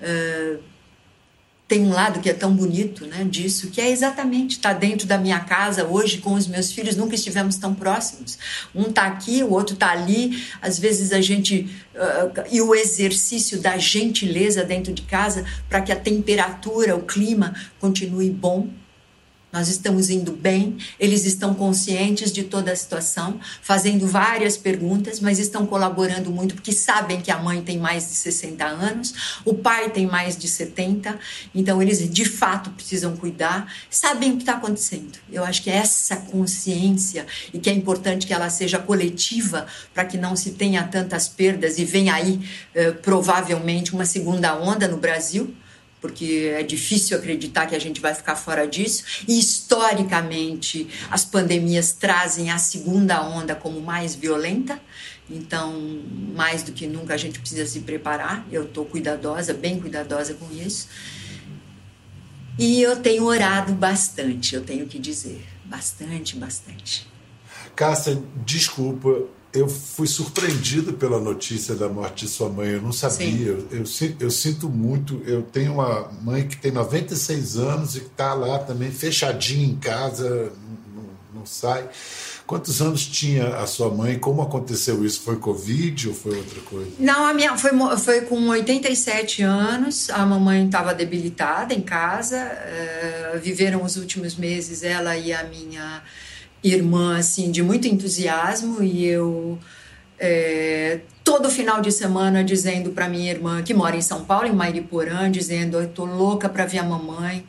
é 0.00 0.56
tem 1.70 1.86
um 1.86 1.92
lado 1.92 2.18
que 2.18 2.28
é 2.28 2.32
tão 2.32 2.52
bonito, 2.52 3.06
né, 3.06 3.22
disso, 3.22 3.70
que 3.70 3.80
é 3.80 3.88
exatamente 3.88 4.56
estar 4.56 4.74
tá 4.74 4.80
dentro 4.80 5.06
da 5.06 5.16
minha 5.16 5.38
casa 5.38 5.86
hoje 5.86 6.18
com 6.18 6.32
os 6.34 6.48
meus 6.48 6.72
filhos, 6.72 6.96
nunca 6.96 7.14
estivemos 7.14 7.54
tão 7.58 7.72
próximos. 7.72 8.36
Um 8.74 8.88
está 8.88 9.06
aqui, 9.06 9.44
o 9.44 9.52
outro 9.52 9.74
está 9.74 9.92
ali. 9.92 10.42
Às 10.60 10.80
vezes 10.80 11.12
a 11.12 11.20
gente 11.20 11.70
uh, 11.94 12.42
e 12.50 12.60
o 12.60 12.74
exercício 12.74 13.60
da 13.60 13.78
gentileza 13.78 14.64
dentro 14.64 14.92
de 14.92 15.02
casa 15.02 15.44
para 15.68 15.80
que 15.80 15.92
a 15.92 15.96
temperatura, 15.96 16.96
o 16.96 17.02
clima 17.02 17.54
continue 17.78 18.30
bom 18.30 18.68
nós 19.52 19.68
estamos 19.68 20.10
indo 20.10 20.32
bem, 20.32 20.76
eles 20.98 21.24
estão 21.24 21.54
conscientes 21.54 22.32
de 22.32 22.44
toda 22.44 22.70
a 22.70 22.76
situação, 22.76 23.40
fazendo 23.62 24.06
várias 24.06 24.56
perguntas, 24.56 25.20
mas 25.20 25.38
estão 25.38 25.66
colaborando 25.66 26.30
muito 26.30 26.54
porque 26.54 26.72
sabem 26.72 27.20
que 27.20 27.30
a 27.30 27.38
mãe 27.38 27.60
tem 27.62 27.78
mais 27.78 28.08
de 28.08 28.14
60 28.14 28.64
anos, 28.64 29.40
o 29.44 29.54
pai 29.54 29.90
tem 29.90 30.06
mais 30.06 30.36
de 30.36 30.46
70, 30.46 31.18
então 31.54 31.82
eles 31.82 32.08
de 32.08 32.24
fato 32.24 32.70
precisam 32.70 33.16
cuidar, 33.16 33.72
sabem 33.90 34.32
o 34.32 34.36
que 34.36 34.42
está 34.42 34.54
acontecendo. 34.54 35.18
Eu 35.30 35.44
acho 35.44 35.62
que 35.62 35.70
essa 35.70 36.16
consciência 36.16 37.26
e 37.52 37.58
que 37.58 37.68
é 37.68 37.72
importante 37.72 38.26
que 38.26 38.32
ela 38.32 38.50
seja 38.50 38.78
coletiva 38.78 39.66
para 39.92 40.04
que 40.04 40.16
não 40.16 40.36
se 40.36 40.52
tenha 40.52 40.84
tantas 40.84 41.28
perdas 41.28 41.78
e 41.78 41.84
venha 41.84 42.14
aí 42.14 42.40
eh, 42.74 42.92
provavelmente 42.92 43.92
uma 43.92 44.04
segunda 44.04 44.54
onda 44.56 44.86
no 44.86 44.96
Brasil 44.96 45.54
porque 46.00 46.52
é 46.56 46.62
difícil 46.62 47.16
acreditar 47.16 47.66
que 47.66 47.76
a 47.76 47.78
gente 47.78 48.00
vai 48.00 48.14
ficar 48.14 48.36
fora 48.36 48.66
disso. 48.66 49.04
E 49.28 49.38
historicamente, 49.38 50.88
as 51.10 51.24
pandemias 51.24 51.92
trazem 51.92 52.50
a 52.50 52.58
segunda 52.58 53.22
onda 53.22 53.54
como 53.54 53.80
mais 53.80 54.14
violenta. 54.14 54.80
Então, 55.28 56.02
mais 56.34 56.62
do 56.62 56.72
que 56.72 56.86
nunca 56.86 57.14
a 57.14 57.16
gente 57.16 57.38
precisa 57.38 57.66
se 57.66 57.80
preparar. 57.80 58.46
Eu 58.50 58.64
estou 58.64 58.84
cuidadosa, 58.84 59.54
bem 59.54 59.78
cuidadosa 59.78 60.34
com 60.34 60.50
isso. 60.52 60.88
E 62.58 62.82
eu 62.82 62.96
tenho 62.96 63.24
orado 63.24 63.72
bastante, 63.72 64.54
eu 64.54 64.62
tenho 64.62 64.86
que 64.86 64.98
dizer, 64.98 65.46
bastante, 65.64 66.36
bastante. 66.36 67.08
Cássia, 67.74 68.22
desculpa, 68.44 69.26
eu 69.52 69.68
fui 69.68 70.06
surpreendido 70.06 70.92
pela 70.92 71.18
notícia 71.18 71.74
da 71.74 71.88
morte 71.88 72.24
de 72.24 72.30
sua 72.30 72.48
mãe. 72.48 72.70
Eu 72.70 72.82
não 72.82 72.92
sabia. 72.92 73.48
Eu, 73.48 73.66
eu, 73.70 73.84
eu, 74.20 74.30
sinto 74.30 74.68
muito. 74.68 75.20
Eu 75.26 75.42
tenho 75.42 75.74
uma 75.74 76.08
mãe 76.22 76.46
que 76.46 76.56
tem 76.56 76.70
96 76.70 77.56
anos 77.56 77.96
e 77.96 78.00
que 78.00 78.06
está 78.06 78.32
lá 78.32 78.58
também 78.60 78.92
fechadinha 78.92 79.66
em 79.66 79.76
casa, 79.76 80.52
não, 80.94 81.40
não, 81.40 81.46
sai. 81.46 81.88
Quantos 82.46 82.80
anos 82.80 83.06
tinha 83.06 83.56
a 83.56 83.66
sua 83.66 83.90
mãe? 83.90 84.18
Como 84.18 84.42
aconteceu 84.42 85.04
isso? 85.04 85.20
Foi 85.22 85.36
Covid 85.36 86.08
ou 86.08 86.14
foi 86.14 86.36
outra 86.36 86.60
coisa? 86.62 86.90
Não, 86.98 87.26
a 87.26 87.32
minha 87.32 87.56
foi, 87.56 87.70
foi 87.98 88.20
com 88.22 88.48
87 88.48 89.42
anos. 89.42 90.10
A 90.10 90.24
mamãe 90.26 90.66
estava 90.66 90.94
debilitada 90.94 91.74
em 91.74 91.80
casa. 91.80 92.36
Uh, 93.34 93.38
viveram 93.40 93.84
os 93.84 93.96
últimos 93.96 94.36
meses, 94.36 94.82
ela 94.82 95.16
e 95.16 95.32
a 95.32 95.44
minha 95.44 96.02
irmã 96.62 97.18
assim 97.18 97.50
de 97.50 97.62
muito 97.62 97.88
entusiasmo 97.88 98.82
e 98.82 99.06
eu 99.06 99.58
é, 100.18 101.00
todo 101.24 101.48
final 101.48 101.80
de 101.80 101.90
semana 101.90 102.44
dizendo 102.44 102.90
para 102.90 103.08
minha 103.08 103.30
irmã 103.30 103.62
que 103.62 103.72
mora 103.72 103.96
em 103.96 104.02
São 104.02 104.24
Paulo 104.24 104.46
em 104.46 104.52
Mairiporã 104.52 105.30
dizendo 105.30 105.78
eu 105.78 105.88
tô 105.88 106.04
louca 106.04 106.48
para 106.48 106.66
ver 106.66 106.78
a 106.78 106.84
mamãe 106.84 107.46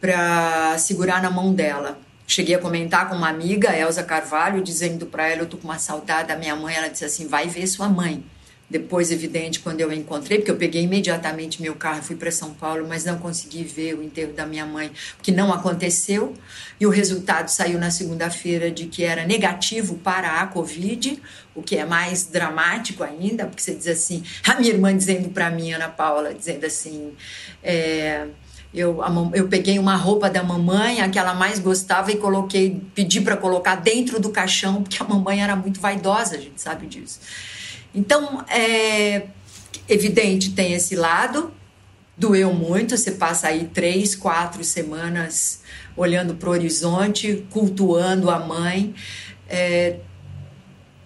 para 0.00 0.78
segurar 0.78 1.20
na 1.20 1.30
mão 1.30 1.52
dela. 1.52 1.98
Cheguei 2.26 2.54
a 2.54 2.58
comentar 2.58 3.08
com 3.08 3.16
uma 3.16 3.28
amiga 3.28 3.76
Elza 3.76 4.02
Carvalho 4.02 4.62
dizendo 4.62 5.04
para 5.04 5.28
ela 5.28 5.42
eu 5.42 5.46
tô 5.46 5.58
com 5.58 5.64
uma 5.64 5.78
saudade 5.78 6.28
da 6.28 6.36
minha 6.36 6.56
mãe. 6.56 6.74
Ela 6.74 6.88
disse 6.88 7.04
assim 7.04 7.26
vai 7.26 7.48
ver 7.48 7.66
sua 7.66 7.88
mãe 7.88 8.24
depois, 8.70 9.10
evidente, 9.10 9.58
quando 9.58 9.80
eu 9.80 9.92
encontrei, 9.92 10.38
porque 10.38 10.50
eu 10.52 10.56
peguei 10.56 10.82
imediatamente 10.82 11.60
meu 11.60 11.74
carro 11.74 11.98
e 11.98 12.02
fui 12.02 12.14
para 12.14 12.30
São 12.30 12.54
Paulo, 12.54 12.86
mas 12.88 13.04
não 13.04 13.18
consegui 13.18 13.64
ver 13.64 13.94
o 13.94 14.02
enterro 14.02 14.32
da 14.32 14.46
minha 14.46 14.64
mãe, 14.64 14.92
que 15.20 15.32
não 15.32 15.52
aconteceu. 15.52 16.34
E 16.78 16.86
o 16.86 16.90
resultado 16.90 17.48
saiu 17.48 17.80
na 17.80 17.90
segunda-feira 17.90 18.70
de 18.70 18.86
que 18.86 19.02
era 19.02 19.26
negativo 19.26 19.96
para 19.96 20.40
a 20.40 20.46
Covid, 20.46 21.20
o 21.52 21.62
que 21.62 21.76
é 21.76 21.84
mais 21.84 22.26
dramático 22.26 23.02
ainda, 23.02 23.44
porque 23.44 23.60
você 23.60 23.74
diz 23.74 23.88
assim, 23.88 24.22
a 24.46 24.54
minha 24.54 24.72
irmã 24.72 24.96
dizendo 24.96 25.30
para 25.30 25.50
mim, 25.50 25.72
Ana 25.72 25.88
Paula, 25.88 26.32
dizendo 26.32 26.64
assim, 26.64 27.12
é, 27.64 28.28
eu, 28.72 29.02
a, 29.02 29.10
eu 29.34 29.48
peguei 29.48 29.80
uma 29.80 29.96
roupa 29.96 30.30
da 30.30 30.44
mamãe, 30.44 31.00
a 31.00 31.08
que 31.08 31.18
ela 31.18 31.34
mais 31.34 31.58
gostava, 31.58 32.12
e 32.12 32.16
coloquei, 32.16 32.80
pedi 32.94 33.20
para 33.20 33.36
colocar 33.36 33.74
dentro 33.74 34.20
do 34.20 34.30
caixão, 34.30 34.84
porque 34.84 35.02
a 35.02 35.04
mamãe 35.04 35.42
era 35.42 35.56
muito 35.56 35.80
vaidosa, 35.80 36.36
a 36.36 36.40
gente 36.40 36.60
sabe 36.60 36.86
disso. 36.86 37.18
Então, 37.94 38.44
é 38.48 39.26
evidente, 39.88 40.52
tem 40.52 40.72
esse 40.72 40.94
lado, 40.94 41.52
doeu 42.16 42.52
muito, 42.52 42.96
você 42.96 43.12
passa 43.12 43.48
aí 43.48 43.68
três, 43.72 44.14
quatro 44.14 44.62
semanas 44.62 45.62
olhando 45.96 46.34
para 46.34 46.48
o 46.48 46.52
horizonte, 46.52 47.44
cultuando 47.50 48.30
a 48.30 48.38
mãe, 48.38 48.94
é, 49.48 49.96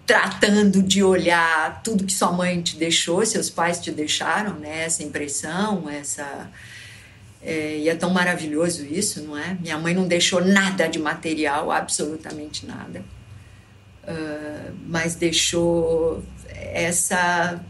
tratando 0.05 0.83
de 0.83 1.03
olhar 1.03 1.81
tudo 1.81 2.05
que 2.05 2.13
sua 2.13 2.31
mãe 2.31 2.61
te 2.61 2.75
deixou, 2.77 3.25
seus 3.25 3.49
pais 3.49 3.79
te 3.79 3.91
deixaram, 3.91 4.59
né? 4.59 4.83
Essa 4.83 5.03
impressão, 5.03 5.89
essa 5.89 6.51
é, 7.41 7.77
e 7.77 7.89
é 7.89 7.95
tão 7.95 8.09
maravilhoso 8.09 8.85
isso, 8.85 9.21
não 9.21 9.37
é? 9.37 9.55
Minha 9.61 9.77
mãe 9.77 9.93
não 9.93 10.07
deixou 10.07 10.43
nada 10.43 10.87
de 10.87 10.97
material, 10.97 11.71
absolutamente 11.71 12.65
nada, 12.65 13.03
uh, 14.03 14.75
mas 14.87 15.15
deixou 15.15 16.23
essa 16.55 17.63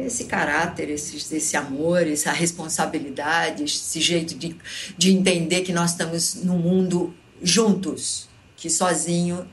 esse 0.00 0.24
caráter, 0.24 0.88
esse, 0.88 1.16
esse 1.34 1.56
amor, 1.56 2.06
essa 2.06 2.32
responsabilidade, 2.32 3.64
esse 3.64 4.00
jeito 4.00 4.34
de, 4.34 4.56
de 4.96 5.12
entender 5.12 5.62
que 5.62 5.72
nós 5.72 5.90
estamos 5.90 6.36
no 6.36 6.56
mundo 6.56 7.14
juntos, 7.42 8.28
que 8.56 8.70
sozinho 8.70 9.46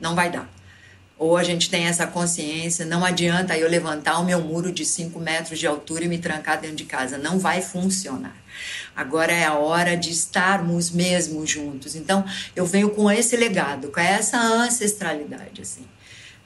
não 0.00 0.14
vai 0.14 0.30
dar. 0.30 0.50
Ou 1.18 1.36
a 1.36 1.44
gente 1.44 1.70
tem 1.70 1.84
essa 1.84 2.06
consciência, 2.06 2.84
não 2.84 3.04
adianta 3.04 3.56
eu 3.56 3.68
levantar 3.68 4.18
o 4.18 4.24
meu 4.24 4.40
muro 4.40 4.72
de 4.72 4.84
5 4.84 5.20
metros 5.20 5.58
de 5.58 5.66
altura 5.66 6.04
e 6.04 6.08
me 6.08 6.18
trancar 6.18 6.60
dentro 6.60 6.76
de 6.76 6.84
casa, 6.84 7.16
não 7.16 7.38
vai 7.38 7.62
funcionar. 7.62 8.36
Agora 8.94 9.32
é 9.32 9.44
a 9.44 9.54
hora 9.54 9.96
de 9.96 10.10
estarmos 10.10 10.90
mesmo 10.90 11.46
juntos. 11.46 11.94
Então, 11.94 12.24
eu 12.56 12.66
venho 12.66 12.90
com 12.90 13.10
esse 13.10 13.36
legado, 13.36 13.88
com 13.88 14.00
essa 14.00 14.38
ancestralidade, 14.38 15.62
assim. 15.62 15.86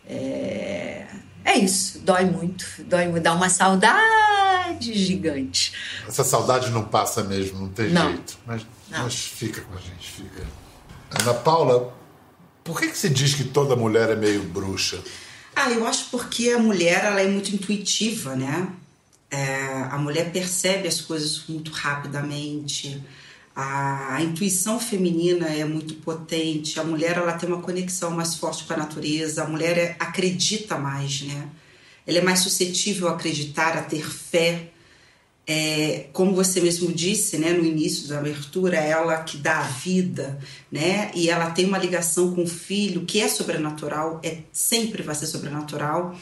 É, 0.08 1.06
é 1.44 1.58
isso, 1.58 2.00
dói 2.00 2.24
muito, 2.24 2.64
dói 2.84 3.08
dá 3.20 3.32
uma 3.34 3.48
saudade 3.48 4.92
gigante. 4.94 5.72
Essa 6.06 6.24
saudade 6.24 6.70
não 6.70 6.84
passa 6.84 7.22
mesmo, 7.24 7.60
não 7.60 7.68
tem 7.68 7.90
não. 7.90 8.08
jeito. 8.08 8.38
Mas, 8.46 8.66
não. 8.90 9.04
mas 9.04 9.14
fica 9.14 9.60
com 9.62 9.74
a 9.74 9.80
gente, 9.80 10.10
fica. 10.10 10.46
Ana 11.10 11.34
Paula, 11.34 11.94
por 12.62 12.80
que, 12.80 12.88
que 12.88 12.98
se 12.98 13.08
diz 13.08 13.34
que 13.34 13.44
toda 13.44 13.76
mulher 13.76 14.10
é 14.10 14.16
meio 14.16 14.42
bruxa? 14.42 14.98
Ah, 15.54 15.70
eu 15.70 15.86
acho 15.86 16.10
porque 16.10 16.50
a 16.50 16.58
mulher 16.58 17.04
ela 17.04 17.20
é 17.20 17.28
muito 17.28 17.54
intuitiva, 17.54 18.36
né? 18.36 18.68
É, 19.30 19.88
a 19.90 19.98
mulher 19.98 20.30
percebe 20.30 20.86
as 20.86 21.00
coisas 21.00 21.44
muito 21.48 21.72
rapidamente 21.72 23.02
a, 23.58 24.22
intuição 24.22 24.78
feminina 24.78 25.48
é 25.48 25.64
muito 25.64 25.94
potente, 25.94 26.78
a 26.78 26.84
mulher 26.84 27.16
ela 27.16 27.32
tem 27.32 27.48
uma 27.48 27.62
conexão 27.62 28.10
mais 28.10 28.34
forte 28.34 28.64
com 28.64 28.74
a 28.74 28.76
natureza, 28.76 29.42
a 29.42 29.48
mulher 29.48 29.78
é, 29.78 29.96
acredita 29.98 30.76
mais, 30.76 31.22
né? 31.22 31.48
Ela 32.06 32.18
é 32.18 32.20
mais 32.20 32.40
suscetível 32.40 33.08
a 33.08 33.12
acreditar, 33.12 33.74
a 33.74 33.80
ter 33.80 34.06
fé. 34.06 34.68
É, 35.46 36.08
como 36.12 36.34
você 36.34 36.60
mesmo 36.60 36.92
disse, 36.92 37.38
né, 37.38 37.52
no 37.52 37.64
início 37.64 38.08
da 38.08 38.18
abertura, 38.18 38.76
é 38.76 38.90
ela 38.90 39.22
que 39.22 39.38
dá 39.38 39.60
a 39.60 39.68
vida, 39.68 40.38
né? 40.70 41.10
E 41.14 41.30
ela 41.30 41.50
tem 41.50 41.64
uma 41.64 41.78
ligação 41.78 42.34
com 42.34 42.42
o 42.42 42.48
filho 42.48 43.06
que 43.06 43.22
é 43.22 43.28
sobrenatural, 43.28 44.20
é 44.22 44.38
sempre 44.52 45.02
vai 45.02 45.14
ser 45.14 45.26
sobrenatural. 45.26 46.14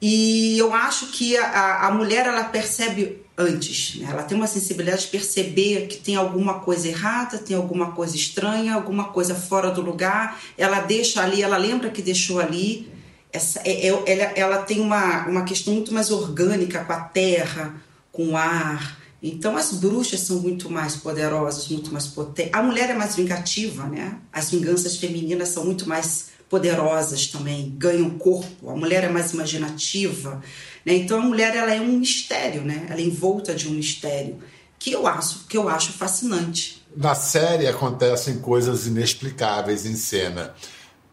E 0.00 0.58
eu 0.58 0.74
acho 0.74 1.06
que 1.06 1.36
a, 1.36 1.86
a 1.86 1.90
mulher 1.90 2.26
ela 2.26 2.44
percebe 2.44 3.24
antes, 3.38 3.96
né? 3.96 4.08
ela 4.10 4.22
tem 4.22 4.36
uma 4.36 4.46
sensibilidade 4.46 5.02
de 5.02 5.08
perceber 5.08 5.86
que 5.86 5.98
tem 5.98 6.16
alguma 6.16 6.60
coisa 6.60 6.88
errada, 6.88 7.38
tem 7.38 7.56
alguma 7.56 7.92
coisa 7.92 8.16
estranha, 8.16 8.74
alguma 8.74 9.04
coisa 9.04 9.34
fora 9.34 9.70
do 9.70 9.80
lugar. 9.80 10.40
Ela 10.56 10.80
deixa 10.80 11.22
ali, 11.22 11.42
ela 11.42 11.56
lembra 11.56 11.90
que 11.90 12.02
deixou 12.02 12.40
ali. 12.40 12.90
Essa, 13.32 13.60
é, 13.64 13.88
é, 13.88 14.02
ela, 14.06 14.32
ela 14.36 14.58
tem 14.58 14.80
uma, 14.80 15.26
uma 15.26 15.44
questão 15.44 15.74
muito 15.74 15.92
mais 15.92 16.10
orgânica 16.10 16.84
com 16.84 16.92
a 16.92 17.00
terra, 17.00 17.74
com 18.12 18.30
o 18.30 18.36
ar. 18.36 18.98
Então 19.22 19.56
as 19.56 19.72
bruxas 19.72 20.20
são 20.20 20.40
muito 20.40 20.70
mais 20.70 20.94
poderosas, 20.96 21.68
muito 21.68 21.92
mais 21.92 22.06
potentes. 22.06 22.52
A 22.54 22.62
mulher 22.62 22.90
é 22.90 22.94
mais 22.94 23.16
vingativa, 23.16 23.84
né? 23.84 24.18
As 24.32 24.50
vinganças 24.50 24.96
femininas 24.96 25.48
são 25.48 25.64
muito 25.64 25.88
mais 25.88 26.35
poderosas 26.48 27.26
também, 27.26 27.74
ganham 27.76 28.10
corpo. 28.10 28.70
A 28.70 28.76
mulher 28.76 29.04
é 29.04 29.08
mais 29.08 29.32
imaginativa, 29.32 30.42
né? 30.84 30.94
Então 30.94 31.18
a 31.18 31.22
mulher 31.22 31.54
ela 31.56 31.74
é 31.74 31.80
um 31.80 31.98
mistério, 31.98 32.62
né? 32.62 32.86
Ela 32.88 33.00
é 33.00 33.04
envolta 33.04 33.54
de 33.54 33.68
um 33.68 33.72
mistério 33.72 34.38
que 34.78 34.92
eu 34.92 35.06
acho 35.06 35.46
que 35.46 35.56
eu 35.56 35.68
acho 35.68 35.92
fascinante. 35.92 36.84
Na 36.96 37.14
série 37.14 37.66
acontecem 37.66 38.38
coisas 38.38 38.86
inexplicáveis 38.86 39.84
em 39.84 39.96
cena. 39.96 40.54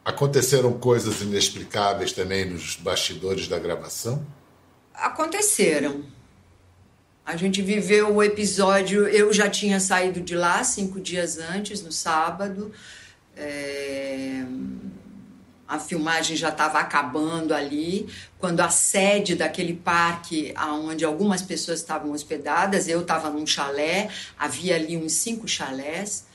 Aconteceram 0.05 0.73
coisas 0.73 1.21
inexplicáveis 1.21 2.11
também 2.11 2.45
nos 2.49 2.75
bastidores 2.75 3.47
da 3.47 3.57
gravação? 3.57 4.25
Aconteceram. 4.93 6.03
A 7.25 7.37
gente 7.37 7.61
viveu 7.61 8.13
o 8.13 8.21
episódio. 8.21 9.07
Eu 9.07 9.31
já 9.31 9.49
tinha 9.49 9.79
saído 9.79 10.19
de 10.19 10.35
lá 10.35 10.63
cinco 10.63 10.99
dias 10.99 11.37
antes, 11.37 11.81
no 11.81 11.91
sábado. 11.91 12.71
É... 13.35 14.43
A 15.67 15.79
filmagem 15.79 16.35
já 16.35 16.49
estava 16.49 16.79
acabando 16.79 17.53
ali, 17.53 18.07
quando 18.37 18.59
a 18.59 18.69
sede 18.69 19.33
daquele 19.35 19.73
parque, 19.73 20.53
onde 20.83 21.05
algumas 21.05 21.41
pessoas 21.41 21.79
estavam 21.79 22.11
hospedadas, 22.11 22.87
eu 22.87 23.01
estava 23.01 23.29
num 23.29 23.47
chalé, 23.47 24.09
havia 24.37 24.75
ali 24.75 24.97
uns 24.97 25.13
cinco 25.13 25.47
chalés, 25.47 26.25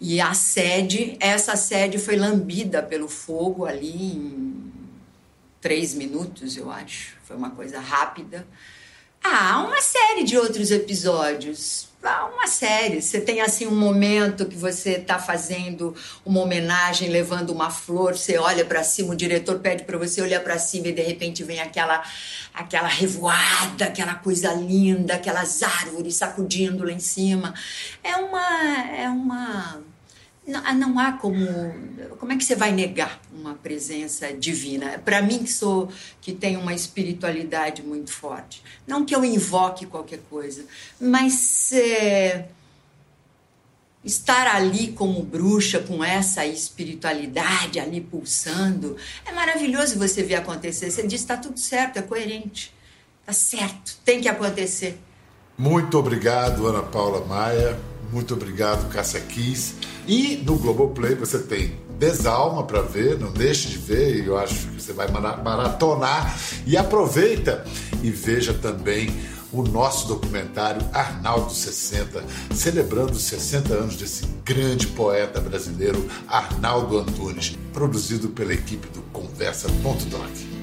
e 0.00 0.18
a 0.18 0.32
sede, 0.32 1.16
essa 1.20 1.56
sede 1.56 1.98
foi 1.98 2.16
lambida 2.16 2.82
pelo 2.82 3.06
fogo 3.06 3.66
ali 3.66 4.14
em 4.14 4.72
três 5.60 5.92
minutos, 5.92 6.56
eu 6.56 6.70
acho. 6.70 7.16
Foi 7.22 7.36
uma 7.36 7.50
coisa 7.50 7.78
rápida. 7.78 8.46
Ah, 9.22 9.62
uma 9.66 9.82
série 9.82 10.24
de 10.24 10.38
outros 10.38 10.70
episódios. 10.70 11.89
Uma 12.02 12.46
série. 12.46 13.02
Você 13.02 13.20
tem 13.20 13.42
assim 13.42 13.66
um 13.66 13.76
momento 13.76 14.46
que 14.46 14.56
você 14.56 14.92
está 14.92 15.18
fazendo 15.18 15.94
uma 16.24 16.40
homenagem, 16.40 17.10
levando 17.10 17.50
uma 17.50 17.70
flor, 17.70 18.16
você 18.16 18.38
olha 18.38 18.64
para 18.64 18.82
cima, 18.82 19.12
o 19.12 19.16
diretor 19.16 19.58
pede 19.58 19.84
para 19.84 19.98
você 19.98 20.22
olhar 20.22 20.40
para 20.40 20.58
cima 20.58 20.88
e 20.88 20.92
de 20.92 21.02
repente 21.02 21.44
vem 21.44 21.60
aquela 21.60 22.02
aquela 22.54 22.88
revoada, 22.88 23.84
aquela 23.84 24.14
coisa 24.14 24.52
linda, 24.54 25.14
aquelas 25.14 25.62
árvores 25.62 26.16
sacudindo 26.16 26.84
lá 26.84 26.92
em 26.92 26.98
cima. 26.98 27.52
É 28.02 28.16
uma 28.16 28.86
é 28.96 29.08
uma 29.08 29.82
não, 30.46 30.74
não 30.74 30.98
há 30.98 31.12
como. 31.12 31.46
Como 32.18 32.32
é 32.32 32.36
que 32.36 32.44
você 32.44 32.56
vai 32.56 32.72
negar 32.72 33.20
uma 33.40 33.54
presença 33.54 34.32
divina? 34.32 34.98
Para 34.98 35.22
mim, 35.22 35.38
que 35.40 35.52
sou 35.52 35.88
que 36.20 36.32
tenho 36.32 36.60
uma 36.60 36.74
espiritualidade 36.74 37.82
muito 37.82 38.12
forte. 38.12 38.62
Não 38.86 39.04
que 39.04 39.14
eu 39.14 39.24
invoque 39.24 39.86
qualquer 39.86 40.20
coisa, 40.28 40.64
mas 41.00 41.72
é, 41.72 42.48
estar 44.04 44.46
ali 44.46 44.92
como 44.92 45.22
bruxa, 45.22 45.80
com 45.80 46.02
essa 46.02 46.46
espiritualidade 46.46 47.78
ali 47.78 48.00
pulsando, 48.00 48.96
é 49.24 49.32
maravilhoso 49.32 49.98
você 49.98 50.22
ver 50.22 50.36
acontecer. 50.36 50.90
Você 50.90 51.06
diz: 51.06 51.20
está 51.20 51.36
tudo 51.36 51.58
certo, 51.58 51.98
é 51.98 52.02
coerente. 52.02 52.72
Está 53.20 53.32
certo, 53.32 53.96
tem 54.04 54.20
que 54.20 54.28
acontecer. 54.28 54.98
Muito 55.56 55.98
obrigado, 55.98 56.66
Ana 56.66 56.82
Paula 56.82 57.24
Maia. 57.26 57.78
Muito 58.10 58.34
obrigado, 58.34 58.90
Cássia 58.90 59.20
Kiss. 59.20 59.74
E 60.06 60.38
no 60.38 60.56
Globoplay 60.56 61.14
você 61.14 61.38
tem 61.38 61.78
Desalma 62.00 62.62
para 62.62 62.80
ver, 62.80 63.18
não 63.18 63.30
deixe 63.30 63.68
de 63.68 63.76
ver, 63.76 64.24
e 64.24 64.26
eu 64.26 64.38
acho 64.38 64.68
que 64.68 64.80
você 64.80 64.90
vai 64.90 65.06
maratonar. 65.08 66.34
E 66.66 66.74
aproveita 66.74 67.62
e 68.02 68.10
veja 68.10 68.54
também 68.54 69.14
o 69.52 69.62
nosso 69.62 70.08
documentário 70.08 70.80
Arnaldo 70.94 71.52
60, 71.52 72.24
celebrando 72.54 73.12
os 73.12 73.22
60 73.24 73.74
anos 73.74 73.96
desse 73.96 74.24
grande 74.42 74.86
poeta 74.86 75.42
brasileiro 75.42 76.08
Arnaldo 76.26 76.98
Antunes, 77.00 77.58
produzido 77.70 78.30
pela 78.30 78.54
equipe 78.54 78.88
do 78.88 79.02
Conversa.doc. 79.12 80.59